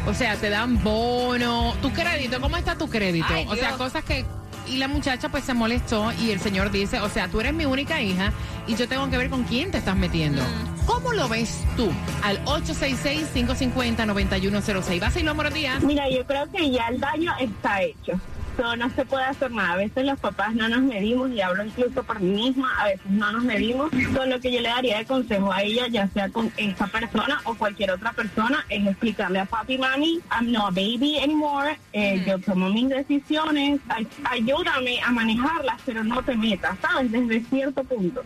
O 0.06 0.12
sea, 0.12 0.36
te 0.36 0.50
dan 0.50 0.82
bono. 0.82 1.74
Tu 1.80 1.90
crédito, 1.92 2.40
¿cómo 2.40 2.56
está 2.58 2.76
tu 2.76 2.88
crédito? 2.88 3.26
Ay, 3.30 3.46
o 3.48 3.56
sea, 3.56 3.72
cosas 3.72 4.04
que... 4.04 4.26
Y 4.68 4.78
la 4.78 4.88
muchacha 4.88 5.28
pues 5.28 5.44
se 5.44 5.54
molestó 5.54 6.10
y 6.20 6.30
el 6.30 6.40
señor 6.40 6.70
dice, 6.70 7.00
o 7.00 7.08
sea, 7.08 7.28
tú 7.28 7.40
eres 7.40 7.52
mi 7.52 7.66
única 7.66 8.00
hija 8.00 8.32
y 8.66 8.76
yo 8.76 8.88
tengo 8.88 9.10
que 9.10 9.18
ver 9.18 9.30
con 9.30 9.44
quién 9.44 9.70
te 9.70 9.78
estás 9.78 9.96
metiendo. 9.96 10.42
Mm. 10.42 10.86
¿Cómo 10.86 11.12
lo 11.12 11.28
ves 11.28 11.64
tú? 11.76 11.90
Al 12.22 12.44
866-550-9106. 12.44 15.00
Vacilón, 15.00 15.36
buenos 15.36 15.54
días. 15.54 15.82
Mira, 15.82 16.08
yo 16.10 16.26
creo 16.26 16.50
que 16.50 16.70
ya 16.70 16.88
el 16.88 17.00
daño 17.00 17.32
está 17.40 17.82
hecho. 17.82 18.20
No, 18.58 18.76
no 18.76 18.88
se 18.90 19.04
puede 19.04 19.24
hacer 19.24 19.50
nada. 19.50 19.72
A 19.72 19.76
veces 19.76 20.04
los 20.04 20.18
papás 20.20 20.54
no 20.54 20.68
nos 20.68 20.82
medimos, 20.82 21.30
y 21.30 21.40
hablo 21.40 21.64
incluso 21.64 22.02
por 22.04 22.20
mí 22.20 22.30
misma, 22.44 22.70
a 22.80 22.84
veces 22.84 23.06
no 23.10 23.32
nos 23.32 23.42
medimos. 23.44 23.90
Con 24.16 24.30
lo 24.30 24.40
que 24.40 24.52
yo 24.52 24.60
le 24.60 24.68
daría 24.68 24.98
de 24.98 25.04
consejo 25.06 25.52
a 25.52 25.62
ella, 25.62 25.86
ya 25.88 26.08
sea 26.08 26.28
con 26.28 26.52
esta 26.56 26.86
persona 26.86 27.40
o 27.44 27.54
cualquier 27.54 27.90
otra 27.90 28.12
persona, 28.12 28.64
es 28.68 28.86
explicarle 28.86 29.40
a 29.40 29.44
papi 29.44 29.74
y 29.74 29.78
mami, 29.78 30.20
I'm 30.30 30.52
not 30.52 30.68
a 30.68 30.70
baby 30.70 31.18
anymore, 31.22 31.78
eh, 31.92 32.22
yo 32.26 32.38
tomo 32.38 32.68
mis 32.70 32.88
decisiones, 32.88 33.80
ay- 33.88 34.06
ayúdame 34.30 35.00
a 35.00 35.10
manejarlas, 35.10 35.80
pero 35.84 36.04
no 36.04 36.22
te 36.22 36.36
metas, 36.36 36.76
¿sabes? 36.80 37.10
Desde 37.10 37.40
cierto 37.50 37.82
punto. 37.84 38.22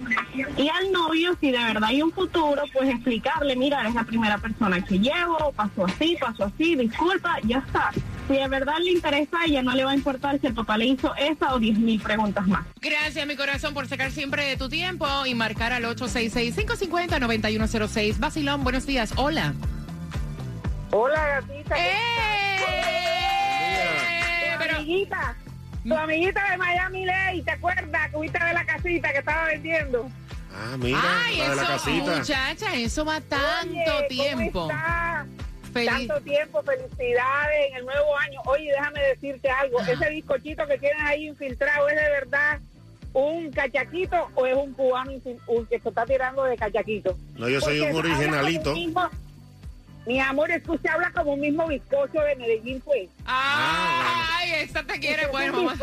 Y 0.56 0.68
al 0.68 0.92
novio, 0.92 1.34
si 1.40 1.50
de 1.50 1.58
verdad 1.58 1.84
hay 1.84 2.02
un 2.02 2.12
futuro, 2.12 2.62
pues 2.72 2.88
explicarle, 2.90 3.56
mira, 3.56 3.80
eres 3.80 3.94
la 3.94 4.04
primera 4.04 4.36
persona 4.38 4.80
que 4.84 4.98
llevo, 4.98 5.52
pasó 5.56 5.86
así, 5.86 6.16
pasó 6.20 6.44
así, 6.44 6.76
disculpa, 6.76 7.36
ya 7.44 7.58
está. 7.58 7.90
Si 8.28 8.34
de 8.34 8.46
verdad 8.48 8.74
le 8.82 8.90
interesa 8.92 9.40
a 9.40 9.44
ella, 9.46 9.62
no 9.62 9.72
le 9.74 9.84
va 9.84 9.92
a 9.92 9.94
importar 9.94 10.38
si 10.38 10.46
el 10.48 10.52
papá 10.54 10.76
le 10.76 10.84
hizo 10.86 11.14
esa 11.16 11.54
o 11.54 11.58
diez 11.58 11.78
mil 11.78 11.98
preguntas 12.00 12.46
más. 12.46 12.66
Gracias, 12.80 13.26
mi 13.26 13.36
corazón, 13.36 13.72
por 13.72 13.88
sacar 13.88 14.10
siempre 14.10 14.44
de 14.44 14.56
tu 14.58 14.68
tiempo 14.68 15.06
y 15.24 15.34
marcar 15.34 15.72
al 15.72 15.84
866-550-9106. 15.84 18.18
Vacilón, 18.18 18.64
buenos 18.64 18.84
días. 18.86 19.14
Hola. 19.16 19.54
Hola, 20.90 21.40
gatita. 21.40 21.74
¡Eh! 21.78 22.58
Tu 24.58 24.64
amiguita, 24.74 25.36
tu 25.86 25.94
amiguita 25.96 26.50
de 26.50 26.56
Miami 26.58 27.06
Ley, 27.06 27.42
¿te 27.42 27.50
acuerdas? 27.52 28.08
Que 28.10 28.16
fuiste 28.16 28.44
de 28.44 28.52
la 28.52 28.64
casita 28.66 29.10
que 29.12 29.18
estaba 29.18 29.44
vendiendo. 29.46 30.10
Ah, 30.54 30.76
mira, 30.78 30.98
Ay, 31.24 31.38
la 31.38 31.48
de 31.50 31.56
la 31.56 31.62
eso, 31.62 31.72
casita. 31.72 32.16
muchacha, 32.16 32.74
eso 32.74 33.04
va 33.04 33.20
tanto 33.20 33.70
Oye, 33.70 33.84
¿cómo 33.86 34.06
tiempo. 34.08 34.68
está? 34.70 35.17
Feliz. 35.86 36.08
Tanto 36.08 36.20
tiempo, 36.24 36.62
felicidades 36.62 37.70
en 37.70 37.76
el 37.76 37.84
nuevo 37.84 38.16
año. 38.18 38.40
Oye, 38.46 38.70
déjame 38.70 39.00
decirte 39.02 39.48
algo. 39.50 39.80
Ese 39.80 40.10
bizcochito 40.10 40.66
que 40.66 40.78
tienes 40.78 41.02
ahí 41.02 41.26
infiltrado, 41.28 41.88
¿es 41.88 41.96
de 41.96 42.10
verdad 42.10 42.58
un 43.12 43.50
cachaquito 43.50 44.28
o 44.34 44.46
es 44.46 44.54
un 44.56 44.72
cubano 44.74 45.12
que 45.68 45.78
se 45.80 45.88
está 45.88 46.04
tirando 46.06 46.44
de 46.44 46.56
cachaquito? 46.56 47.16
No, 47.36 47.48
yo 47.48 47.60
soy 47.60 47.78
Porque 47.80 47.92
un 47.92 47.98
originalito. 47.98 48.74
mismo- 48.74 49.08
mi 50.08 50.18
amor, 50.20 50.50
es 50.50 50.62
que 50.62 50.70
usted 50.70 50.88
habla 50.88 51.10
como 51.12 51.34
un 51.34 51.40
mismo 51.40 51.66
bizcocho 51.66 52.18
de 52.20 52.34
Medellín, 52.36 52.80
pues. 52.80 53.10
Ay, 53.26 54.52
esa 54.62 54.82
te 54.82 54.98
quiere, 54.98 55.26
bueno, 55.26 55.62
mamá. 55.64 55.76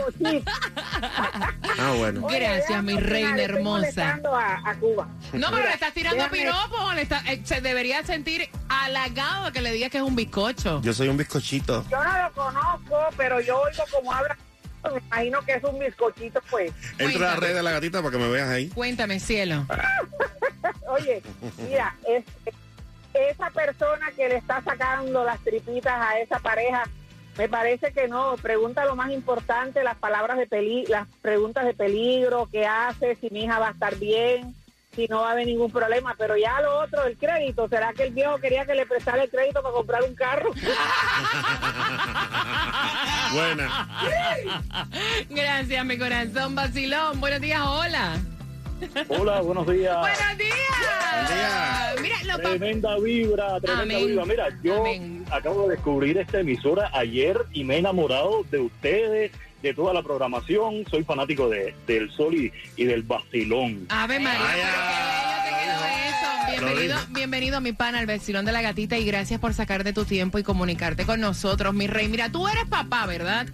Ah, 1.78 1.94
bueno. 1.96 2.26
Oye, 2.26 2.40
Gracias, 2.40 2.84
mi 2.84 2.98
reina 3.00 3.40
hermosa. 3.44 3.64
molestando 3.64 4.36
A, 4.36 4.62
a 4.68 4.76
Cuba. 4.80 5.08
No, 5.34 5.48
pero 5.50 5.58
Mira, 5.58 5.68
le 5.68 5.74
estás 5.74 5.94
tirando 5.94 6.24
déjame- 6.24 6.32
piropo. 6.40 6.94
le 6.94 7.02
está- 7.04 7.22
eh, 7.32 7.40
se 7.44 7.62
debería 7.62 8.04
sentir 8.04 8.50
halagado 8.68 9.52
que 9.52 9.62
le 9.62 9.72
digas 9.72 9.92
que 9.92 9.98
es 9.98 10.04
un 10.04 10.16
bizcocho. 10.16 10.82
Yo 10.82 10.92
soy 10.94 11.08
un 11.08 11.18
bizcochito. 11.18 11.86
Yo 11.90 12.04
no 12.04 12.24
lo 12.24 12.32
conozco, 12.34 13.00
pero 13.18 13.40
yo 13.42 13.62
oigo 13.62 13.84
como 13.92 14.12
habla. 14.12 14.36
Me 14.92 15.00
imagino 15.08 15.42
que 15.44 15.54
es 15.54 15.64
un 15.64 15.78
bizcochito, 15.80 16.42
pues. 16.50 16.72
Entra 16.98 17.32
a 17.32 17.34
la 17.36 17.40
red 17.40 17.54
de 17.56 17.62
la 17.64 17.72
gatita 17.72 18.00
para 18.02 18.12
que 18.12 18.18
me 18.18 18.28
veas 18.28 18.50
ahí. 18.50 18.70
Cuéntame, 18.70 19.20
cielo. 19.20 19.66
Oye, 20.88 21.22
mira, 21.68 21.96
es, 22.08 22.24
esa 23.30 23.50
persona 23.50 24.12
que 24.16 24.30
le 24.30 24.38
está 24.38 24.62
sacando 24.62 25.24
las 25.24 25.40
tripitas 25.40 25.94
a 25.94 26.20
esa 26.20 26.40
pareja, 26.40 26.84
me 27.38 27.50
parece 27.50 27.92
que 27.92 28.08
no. 28.08 28.36
Pregunta 28.38 28.86
lo 28.86 28.96
más 28.96 29.12
importante, 29.12 29.84
las 29.84 29.98
palabras 29.98 30.38
de 30.38 30.48
peli, 30.48 30.86
las 30.88 31.08
preguntas 31.22 31.66
de 31.66 31.74
peligro, 31.74 32.48
qué 32.52 32.66
hace, 32.66 33.16
si 33.16 33.30
mi 33.30 33.44
hija 33.44 33.60
va 33.60 33.70
a 33.70 33.72
estar 33.72 33.96
bien, 33.98 34.56
si 34.96 35.08
no 35.08 35.22
va 35.22 35.30
a 35.30 35.32
haber 35.34 35.46
ningún 35.46 35.72
problema. 35.72 36.16
Pero 36.18 36.38
ya 36.38 36.62
lo 36.62 36.80
otro, 36.80 37.04
el 37.06 37.18
crédito, 37.18 37.68
¿será 37.68 37.94
que 37.94 38.04
el 38.04 38.14
viejo 38.14 38.38
quería 38.38 38.66
que 38.66 38.76
le 38.76 38.86
prestara 38.86 39.24
el 39.24 39.30
crédito 39.30 39.62
para 39.62 39.74
comprar 39.74 40.04
un 40.04 40.16
carro? 40.16 40.52
Buena. 43.34 43.90
Gracias, 45.30 45.86
mi 45.86 45.98
corazón. 45.98 46.56
Vacilón. 46.56 47.20
Buenos 47.20 47.42
días, 47.42 47.62
hola. 47.62 48.18
Hola, 49.10 49.42
buenos 49.42 49.68
días. 49.68 49.98
Buenos 50.00 50.38
días. 50.38 52.02
Mira, 52.02 52.24
lo 52.24 52.34
pa- 52.44 52.50
Tremenda 52.50 52.98
vibra, 53.00 53.60
tremenda 53.62 53.96
Amén. 53.96 54.08
vibra. 54.08 54.26
Mira, 54.26 54.48
yo 54.64 54.84
acabo 55.32 55.64
de 55.68 55.76
descubrir 55.76 56.18
esta 56.18 56.40
emisora 56.40 56.90
ayer 56.94 57.38
y 57.54 57.64
me 57.64 57.76
he 57.76 57.80
enamorado 57.80 58.44
de 58.52 58.60
ustedes, 58.60 59.32
de 59.62 59.74
toda 59.74 59.94
la 59.94 60.04
programación. 60.04 60.86
Soy 60.90 61.04
fanático 61.04 61.50
de, 61.50 61.74
del 61.88 62.12
sol 62.12 62.36
y, 62.36 62.52
y 62.76 62.86
del 62.86 63.04
vacilón. 63.04 63.86
Ave 63.90 64.20
María, 64.20 64.42
pero 64.44 64.78
qué 65.46 65.52
bello 65.52 65.66
te 65.66 65.66
quedó 65.66 65.86
eso. 66.10 66.66
Bienvenido, 66.66 66.98
bienvenido, 67.12 67.62
mi 67.62 67.72
pana, 67.74 68.00
al 68.00 68.06
vecilón 68.06 68.46
de 68.46 68.52
la 68.52 68.62
gatita 68.62 68.98
y 68.98 69.06
gracias 69.06 69.40
por 69.40 69.54
sacar 69.54 69.84
de 69.84 69.94
tu 69.94 70.06
tiempo 70.06 70.38
y 70.38 70.44
comunicarte 70.44 71.06
con 71.06 71.20
nosotros, 71.22 71.74
mi 71.74 71.88
rey. 71.88 72.08
Mira, 72.08 72.30
tú 72.32 72.48
eres 72.48 72.66
papá, 72.66 73.06
¿verdad? 73.08 73.48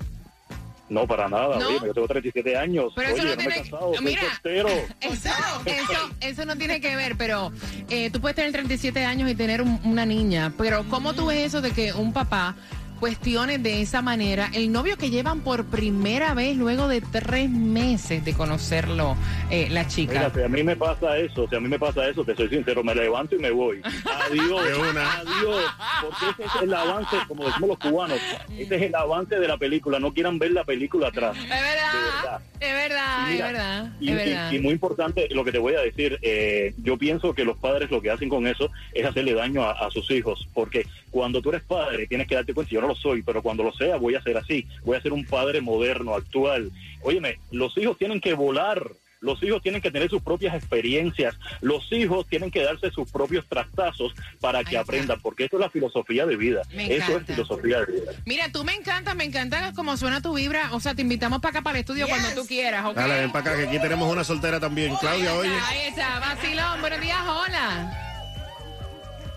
No, 0.91 1.07
para 1.07 1.29
nada. 1.29 1.57
¿No? 1.57 1.67
Oye, 1.69 1.79
yo 1.85 1.93
tengo 1.93 2.07
37 2.07 2.57
años. 2.57 2.91
Pero 2.95 3.07
eso 3.09 3.21
Oye, 3.23 3.23
no 3.23 3.29
no 3.29 3.35
me 3.37 3.43
he 3.43 3.47
tiene- 3.53 3.69
casado, 3.69 3.91
mira. 4.01 4.21
Eso, 5.01 5.29
eso, 5.65 6.09
eso 6.19 6.45
no 6.45 6.55
tiene 6.57 6.81
que 6.81 6.95
ver, 6.97 7.15
pero 7.17 7.51
eh, 7.89 8.09
tú 8.11 8.19
puedes 8.19 8.35
tener 8.35 8.51
37 8.51 9.05
años 9.05 9.29
y 9.31 9.35
tener 9.35 9.61
un- 9.61 9.79
una 9.85 10.05
niña, 10.05 10.53
pero 10.57 10.83
¿cómo 10.89 11.13
tú 11.13 11.27
ves 11.27 11.39
eso 11.45 11.61
de 11.61 11.71
que 11.71 11.93
un 11.93 12.11
papá 12.11 12.55
cuestione 13.01 13.57
de 13.57 13.81
esa 13.81 14.03
manera 14.03 14.51
el 14.53 14.71
novio 14.71 14.95
que 14.95 15.09
llevan 15.09 15.39
por 15.41 15.65
primera 15.65 16.35
vez 16.35 16.55
luego 16.55 16.87
de 16.87 17.01
tres 17.01 17.49
meses 17.49 18.23
de 18.23 18.33
conocerlo 18.35 19.17
eh, 19.49 19.67
la 19.71 19.87
chica? 19.87 20.13
Mira, 20.13 20.31
si 20.33 20.41
a 20.43 20.47
mí 20.47 20.61
me 20.63 20.75
pasa 20.75 21.17
eso, 21.17 21.47
si 21.49 21.55
a 21.55 21.59
mí 21.59 21.67
me 21.67 21.79
pasa 21.79 22.07
eso, 22.07 22.23
te 22.23 22.35
soy 22.35 22.47
sincero, 22.49 22.83
me 22.83 22.93
levanto 22.93 23.35
y 23.35 23.39
me 23.39 23.49
voy. 23.49 23.81
Adiós, 24.29 24.65
De 24.65 24.75
una. 24.75 25.13
adiós. 25.17 25.63
Porque 26.03 26.25
ese 26.43 26.43
es 26.57 26.61
el 26.63 26.73
avance, 26.75 27.17
como 27.27 27.45
decimos 27.47 27.69
los 27.69 27.79
cubanos, 27.79 28.19
ese 28.55 28.75
es 28.75 28.81
el 28.83 28.95
avance 28.95 29.35
de 29.39 29.47
la 29.47 29.57
película. 29.57 29.99
No 29.99 30.13
quieran 30.13 30.37
ver 30.37 30.51
la 30.51 30.63
película 30.63 31.07
atrás. 31.07 31.35
Es 31.35 31.49
verdad, 31.49 32.41
es 32.59 32.73
verdad, 32.73 33.27
Y 33.27 33.31
mira, 33.33 33.47
es 33.47 33.53
verdad, 33.53 33.91
Y, 33.99 34.05
es 34.05 34.11
y- 34.11 34.15
verdad. 34.29 34.51
y 34.51 34.59
muy 34.59 34.73
importante 34.73 35.27
lo 35.31 35.43
que 35.43 35.51
te 35.51 35.57
voy 35.57 35.73
a 35.73 35.79
decir, 35.81 36.19
eh, 36.21 36.75
yo 36.77 36.97
pienso 36.97 37.33
que 37.33 37.43
los 37.45 37.57
padres 37.57 37.89
lo 37.89 37.99
que 37.99 38.11
hacen 38.11 38.29
con 38.29 38.45
eso 38.45 38.69
es 38.93 39.03
hacerle 39.07 39.33
daño 39.33 39.63
a, 39.63 39.71
a 39.71 39.89
sus 39.89 40.09
hijos, 40.11 40.47
porque 40.53 40.85
cuando 41.11 41.41
tú 41.41 41.49
eres 41.49 41.63
padre 41.63 42.07
tienes 42.07 42.27
que 42.27 42.35
darte 42.35 42.53
cuenta, 42.53 42.71
yo 42.71 42.81
no 42.81 42.87
lo 42.87 42.95
soy, 42.95 43.21
pero 43.21 43.43
cuando 43.43 43.63
lo 43.63 43.73
sea 43.73 43.97
voy 43.97 44.15
a 44.15 44.23
ser 44.23 44.37
así, 44.37 44.65
voy 44.83 44.97
a 44.97 45.01
ser 45.01 45.13
un 45.13 45.25
padre 45.25 45.61
moderno, 45.61 46.15
actual. 46.15 46.71
Óyeme, 47.03 47.37
los 47.51 47.77
hijos 47.77 47.97
tienen 47.97 48.21
que 48.21 48.33
volar. 48.33 48.91
Los 49.21 49.41
hijos 49.43 49.61
tienen 49.61 49.81
que 49.81 49.91
tener 49.91 50.09
sus 50.09 50.23
propias 50.23 50.55
experiencias. 50.55 51.35
Los 51.61 51.91
hijos 51.91 52.25
tienen 52.27 52.49
que 52.49 52.63
darse 52.63 52.89
sus 52.89 53.11
propios 53.11 53.45
trastazos 53.47 54.13
para 54.39 54.63
que 54.63 54.79
aprendan, 54.79 55.21
porque 55.21 55.45
eso 55.45 55.57
es 55.57 55.59
la 55.59 55.69
filosofía 55.69 56.25
de 56.25 56.35
vida. 56.35 56.63
Me 56.73 56.91
Eso 56.95 57.17
es 57.17 57.27
filosofía 57.27 57.81
de 57.81 57.85
vida. 57.85 58.11
Mira, 58.25 58.51
tú 58.51 58.63
me 58.63 58.73
encanta, 58.73 59.13
me 59.13 59.23
encanta 59.23 59.73
cómo 59.75 59.95
suena 59.95 60.21
tu 60.21 60.33
vibra. 60.33 60.73
O 60.73 60.79
sea, 60.79 60.95
te 60.95 61.03
invitamos 61.03 61.39
para 61.39 61.51
acá, 61.51 61.61
para 61.61 61.77
el 61.77 61.81
estudio, 61.81 62.07
cuando 62.07 62.29
tú 62.33 62.47
quieras, 62.47 62.83
¿ok? 62.83 62.95
Dale, 62.95 63.19
ven 63.19 63.31
para 63.31 63.51
acá, 63.51 63.57
que 63.59 63.67
aquí 63.67 63.79
tenemos 63.79 64.11
una 64.11 64.23
soltera 64.23 64.59
también. 64.59 64.95
Claudia, 64.95 65.35
oye. 65.35 65.53
Ahí 65.67 65.81
está, 65.89 66.19
vacilón. 66.19 66.81
Buenos 66.81 67.01
días, 67.01 67.21
hola. 67.21 68.10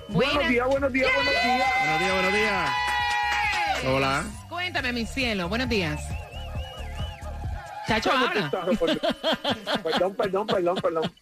Buenos 0.09 0.49
días, 0.49 0.67
buenos 0.69 0.93
días, 0.93 1.11
buenos 1.15 1.33
días. 1.33 1.73
Buenos 1.81 2.01
días, 2.01 2.13
buenos 2.13 2.33
días. 2.33 2.71
Hola. 3.87 4.25
Cuéntame, 4.49 4.93
mi 4.93 5.07
cielo. 5.07 5.49
Buenos 5.49 5.69
días. 5.69 6.01
Chacho, 7.87 8.11
¿Cómo 8.11 8.27
habla. 8.27 8.51
Perdón, 9.83 10.15
perdón, 10.15 10.47
perdón, 10.47 10.77
perdón. 10.77 11.13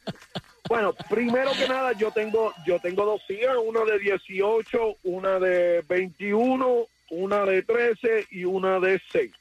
Bueno, 0.68 0.94
primero 1.10 1.52
que 1.52 1.68
nada, 1.68 1.92
yo 1.92 2.10
tengo, 2.12 2.52
yo 2.64 2.78
tengo 2.78 3.04
dos 3.04 3.22
hijas, 3.28 3.56
una 3.64 3.84
de 3.84 3.98
18, 3.98 4.96
una 5.04 5.38
de 5.38 5.82
21, 5.88 6.86
una 7.10 7.44
de 7.44 7.62
13 7.62 8.26
y 8.30 8.44
una 8.44 8.78
de 8.78 9.00
6. 9.10 9.32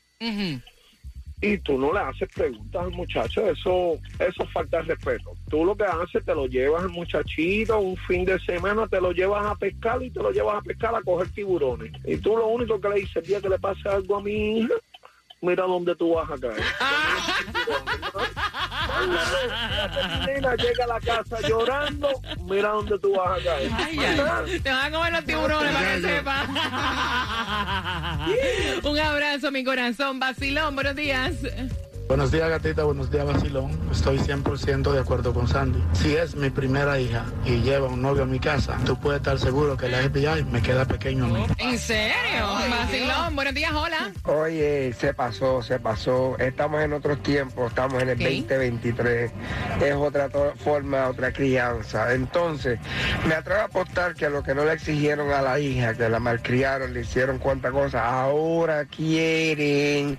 Y 1.42 1.58
tú 1.58 1.78
no 1.78 1.92
le 1.92 2.00
haces 2.00 2.30
preguntas 2.34 2.84
al 2.84 2.92
muchacho, 2.92 3.50
eso, 3.50 3.98
eso 4.20 4.44
es 4.44 4.50
falta 4.52 4.82
respeto. 4.82 5.36
Tú 5.50 5.66
lo 5.66 5.76
que 5.76 5.86
haces, 5.86 6.24
te 6.24 6.36
lo 6.36 6.46
llevas 6.46 6.84
al 6.84 6.90
muchachito 6.90 7.80
un 7.80 7.98
fin 7.98 8.26
de 8.26 8.40
semana, 8.40 8.88
te 8.88 9.02
lo 9.02 9.12
llevas 9.12 9.46
a 9.46 9.56
pescar 9.56 10.04
y 10.04 10.12
te 10.12 10.22
lo 10.22 10.32
llevas 10.32 10.58
a 10.58 10.62
pescar 10.62 10.94
a 10.94 11.02
coger 11.02 11.30
tiburones. 11.30 11.92
Y 12.06 12.18
tú 12.18 12.38
lo 12.38 12.48
único 12.48 12.80
que 12.80 12.90
le 12.90 12.96
dices, 12.98 13.16
el 13.18 13.24
día 13.24 13.42
que 13.42 13.50
le 13.50 13.58
pase 13.58 13.90
algo 13.90 14.18
a 14.18 14.22
mi 14.22 14.60
hija, 14.60 14.76
mira 15.42 15.64
dónde 15.64 15.96
tú 15.96 16.14
vas 16.14 16.30
a 16.30 16.38
caer. 16.38 16.62
La 20.42 20.56
llega 20.56 20.84
a 20.86 20.88
la 20.88 21.00
casa 21.00 21.40
llorando, 21.48 22.10
mira 22.42 22.70
dónde 22.70 22.98
tú 23.00 23.14
vas 23.16 23.40
a 23.40 23.44
caer. 23.44 23.72
Ay, 23.76 24.00
ay. 24.00 24.60
Te 24.60 24.72
van 24.72 24.86
a 24.86 24.98
comer 24.98 25.14
los 25.14 25.26
tiburones 25.26 25.74
para 25.74 25.96
que 25.96 26.02
sepas. 26.02 26.50
Un 28.84 29.00
abrazo, 29.00 29.52
mi 29.52 29.64
corazón. 29.64 30.20
Vacilón, 30.20 30.76
buenos 30.76 30.96
días. 30.96 31.36
Buenos 32.12 32.30
días, 32.30 32.50
gatita. 32.50 32.84
Buenos 32.84 33.10
días, 33.10 33.26
vacilón. 33.26 33.72
Estoy 33.90 34.18
100% 34.20 34.92
de 34.92 35.00
acuerdo 35.00 35.34
con 35.34 35.48
Sandy. 35.48 35.82
Si 35.94 36.14
es 36.14 36.36
mi 36.36 36.50
primera 36.50 37.00
hija 37.00 37.24
y 37.46 37.62
lleva 37.62 37.88
un 37.88 38.02
novio 38.02 38.24
a 38.24 38.26
mi 38.26 38.38
casa, 38.38 38.78
tú 38.86 39.00
puedes 39.00 39.22
estar 39.22 39.40
seguro 39.40 39.78
que 39.78 39.88
la 39.88 40.00
FBI 40.00 40.44
me 40.44 40.62
queda 40.62 40.84
pequeño 40.84 41.24
a 41.24 41.28
mí. 41.30 41.46
¿En 41.58 41.80
serio? 41.80 42.14
Vacilón. 42.70 43.34
Buenos 43.34 43.54
días, 43.54 43.72
hola. 43.72 44.12
Oye, 44.26 44.92
se 44.92 45.14
pasó, 45.14 45.62
se 45.62 45.80
pasó. 45.80 46.38
Estamos 46.38 46.82
en 46.82 46.92
otros 46.92 47.24
tiempos, 47.24 47.70
estamos 47.70 48.04
en 48.04 48.10
el 48.10 48.18
Ok. 48.18 48.24
2023. 48.24 49.32
Es 49.82 49.94
otra 49.94 50.30
forma, 50.62 51.08
otra 51.08 51.32
crianza. 51.32 52.14
Entonces, 52.14 52.78
me 53.26 53.36
atrevo 53.36 53.62
a 53.62 53.66
apostar 53.66 54.16
que 54.16 54.26
a 54.26 54.30
lo 54.30 54.44
que 54.44 54.54
no 54.54 54.66
le 54.66 54.74
exigieron 54.74 55.32
a 55.32 55.42
la 55.42 55.62
hija, 55.62 55.94
que 55.94 56.10
la 56.10 56.20
malcriaron, 56.20 56.94
le 56.94 57.02
hicieron 57.02 57.38
cuánta 57.38 57.72
cosa, 57.72 58.06
ahora 58.22 58.84
quieren 58.84 60.18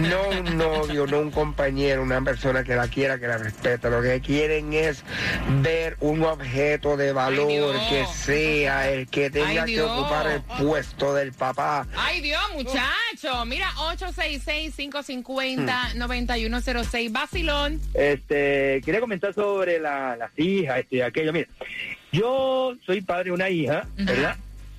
no 0.00 0.28
un 0.38 0.58
novio, 0.58 1.08
no 1.08 1.23
un 1.24 1.30
compañero, 1.30 2.02
una 2.02 2.20
persona 2.22 2.62
que 2.64 2.74
la 2.76 2.86
quiera, 2.88 3.18
que 3.18 3.26
la 3.26 3.38
respete. 3.38 3.90
Lo 3.90 4.00
que 4.02 4.20
quieren 4.20 4.72
es 4.72 5.02
ver 5.62 5.96
un 6.00 6.22
objeto 6.22 6.96
de 6.96 7.12
valor 7.12 7.74
que 7.88 8.04
sea 8.14 8.90
el 8.90 9.08
que 9.08 9.30
tenga 9.30 9.64
Ay, 9.64 9.74
que 9.74 9.82
ocupar 9.82 10.26
el 10.30 10.42
puesto 10.42 11.14
del 11.14 11.32
papá. 11.32 11.86
Ay, 11.96 12.20
Dios, 12.20 12.40
muchacho. 12.54 13.44
Mira, 13.46 13.70
866-550-9106. 15.94 17.10
Vacilón. 17.12 17.80
Este, 17.94 18.80
quería 18.84 19.00
comentar 19.00 19.32
sobre 19.34 19.78
la- 19.78 20.16
las 20.16 20.30
hijas, 20.38 20.78
este, 20.80 21.02
aquello. 21.02 21.32
Mira, 21.32 21.48
yo 22.12 22.74
soy 22.86 23.00
padre 23.00 23.24
de 23.24 23.30
una 23.32 23.48
hija, 23.50 23.86
¿verdad? 23.96 24.36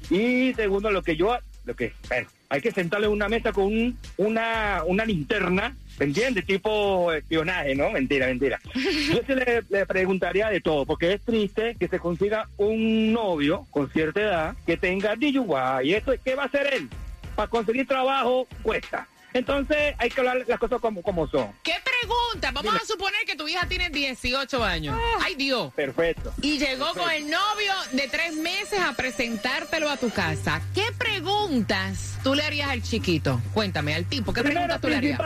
Y 0.10 0.54
segundo, 0.54 0.92
lo 0.92 1.02
que 1.02 1.16
yo, 1.16 1.38
lo 1.66 1.76
que, 1.76 1.94
bueno, 2.08 2.28
hay 2.50 2.62
que 2.62 2.72
sentarle 2.72 3.08
en 3.08 3.14
una 3.14 3.28
mesa 3.28 3.52
con 3.52 3.66
un- 3.66 3.98
una, 4.18 4.84
una 4.86 5.04
linterna, 5.06 5.76
¿me 6.00 6.06
entiendes? 6.06 6.46
Tipo 6.46 7.12
espionaje, 7.14 7.76
¿no? 7.76 7.92
Mentira, 7.92 8.28
mentira. 8.28 8.60
Yo 8.74 9.22
se 9.26 9.36
le, 9.36 9.64
le 9.70 9.86
preguntaría 9.86 10.50
de 10.50 10.62
todo, 10.62 10.86
porque 10.86 11.14
es 11.14 11.22
triste 11.22 11.76
que 11.80 11.88
se 11.88 12.00
consiga 12.00 12.48
un 12.58 13.14
novio 13.14 13.66
con 13.72 13.90
cierta 13.92 14.22
edad 14.22 14.56
que 14.66 14.78
tenga 14.78 15.16
DUI. 15.16 15.90
¿Y 15.90 15.94
eso 15.94 16.14
qué 16.24 16.36
va 16.36 16.44
a 16.44 16.48
hacer 16.48 16.74
él? 16.74 16.90
Para 17.36 17.50
conseguir 17.50 17.88
trabajo 17.88 18.48
cuesta. 18.62 19.08
Entonces 19.36 19.94
hay 19.98 20.10
que 20.10 20.22
hablar 20.22 20.46
las 20.48 20.58
cosas 20.58 20.80
como, 20.80 21.02
como 21.02 21.28
son. 21.28 21.52
¿Qué 21.62 21.74
pregunta? 21.84 22.52
Vamos 22.54 22.72
Dime. 22.72 22.78
a 22.82 22.86
suponer 22.86 23.20
que 23.28 23.36
tu 23.36 23.46
hija 23.50 23.68
tiene 23.68 23.90
18 23.90 24.64
años. 24.64 24.98
Ay, 25.22 25.36
Dios. 25.36 25.74
Perfecto. 25.74 26.34
Y 26.42 26.58
llegó 26.58 26.94
con 26.94 27.12
el 27.12 27.30
novio 27.30 27.74
de 27.92 28.08
tres 28.08 28.34
meses 28.38 28.80
a 28.80 28.94
presentártelo 28.94 29.90
a 29.90 29.98
tu 29.98 30.10
casa. 30.10 30.62
¿Qué 30.74 30.86
preguntas 30.98 32.18
tú 32.24 32.34
le 32.34 32.44
harías 32.44 32.70
al 32.70 32.82
chiquito? 32.82 33.42
Cuéntame, 33.54 33.94
al 33.94 34.06
tipo. 34.06 34.32
¿Qué 34.32 34.42
Primero 34.42 34.68
preguntas 34.68 34.82
tú 34.82 34.88
le 34.88 34.96
harías? 34.96 35.20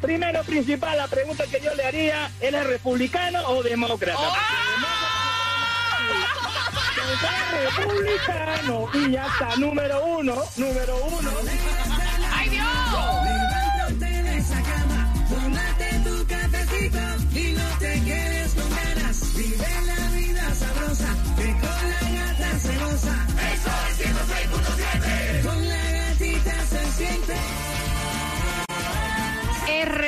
Primero 0.00 0.42
principal, 0.44 0.96
la 0.96 1.06
pregunta 1.06 1.44
que 1.46 1.60
yo 1.60 1.74
le 1.74 1.84
haría, 1.84 2.30
¿él 2.40 2.54
es 2.54 2.66
republicano 2.66 3.40
o 3.48 3.62
demócrata? 3.62 4.18
Porque 6.96 7.66
es 7.66 7.76
republicano 7.76 8.88
y 8.94 9.12
ya 9.12 9.26
está, 9.26 9.56
número 9.56 10.04
uno, 10.04 10.42
número 10.56 10.96
uno. 11.06 11.30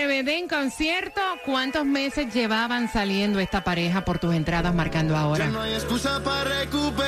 RBD 0.04 0.28
en 0.30 0.48
concierto. 0.48 1.20
¿Cuántos 1.44 1.84
meses 1.84 2.32
llevaban 2.34 2.90
saliendo 2.90 3.38
esta 3.38 3.62
pareja 3.62 4.04
por 4.04 4.18
tus 4.18 4.34
entradas 4.34 4.74
marcando 4.74 5.16
ahora? 5.16 5.50
hay 5.60 5.74
excusa 5.74 6.20
para 6.24 6.44
recuperar. 6.60 7.02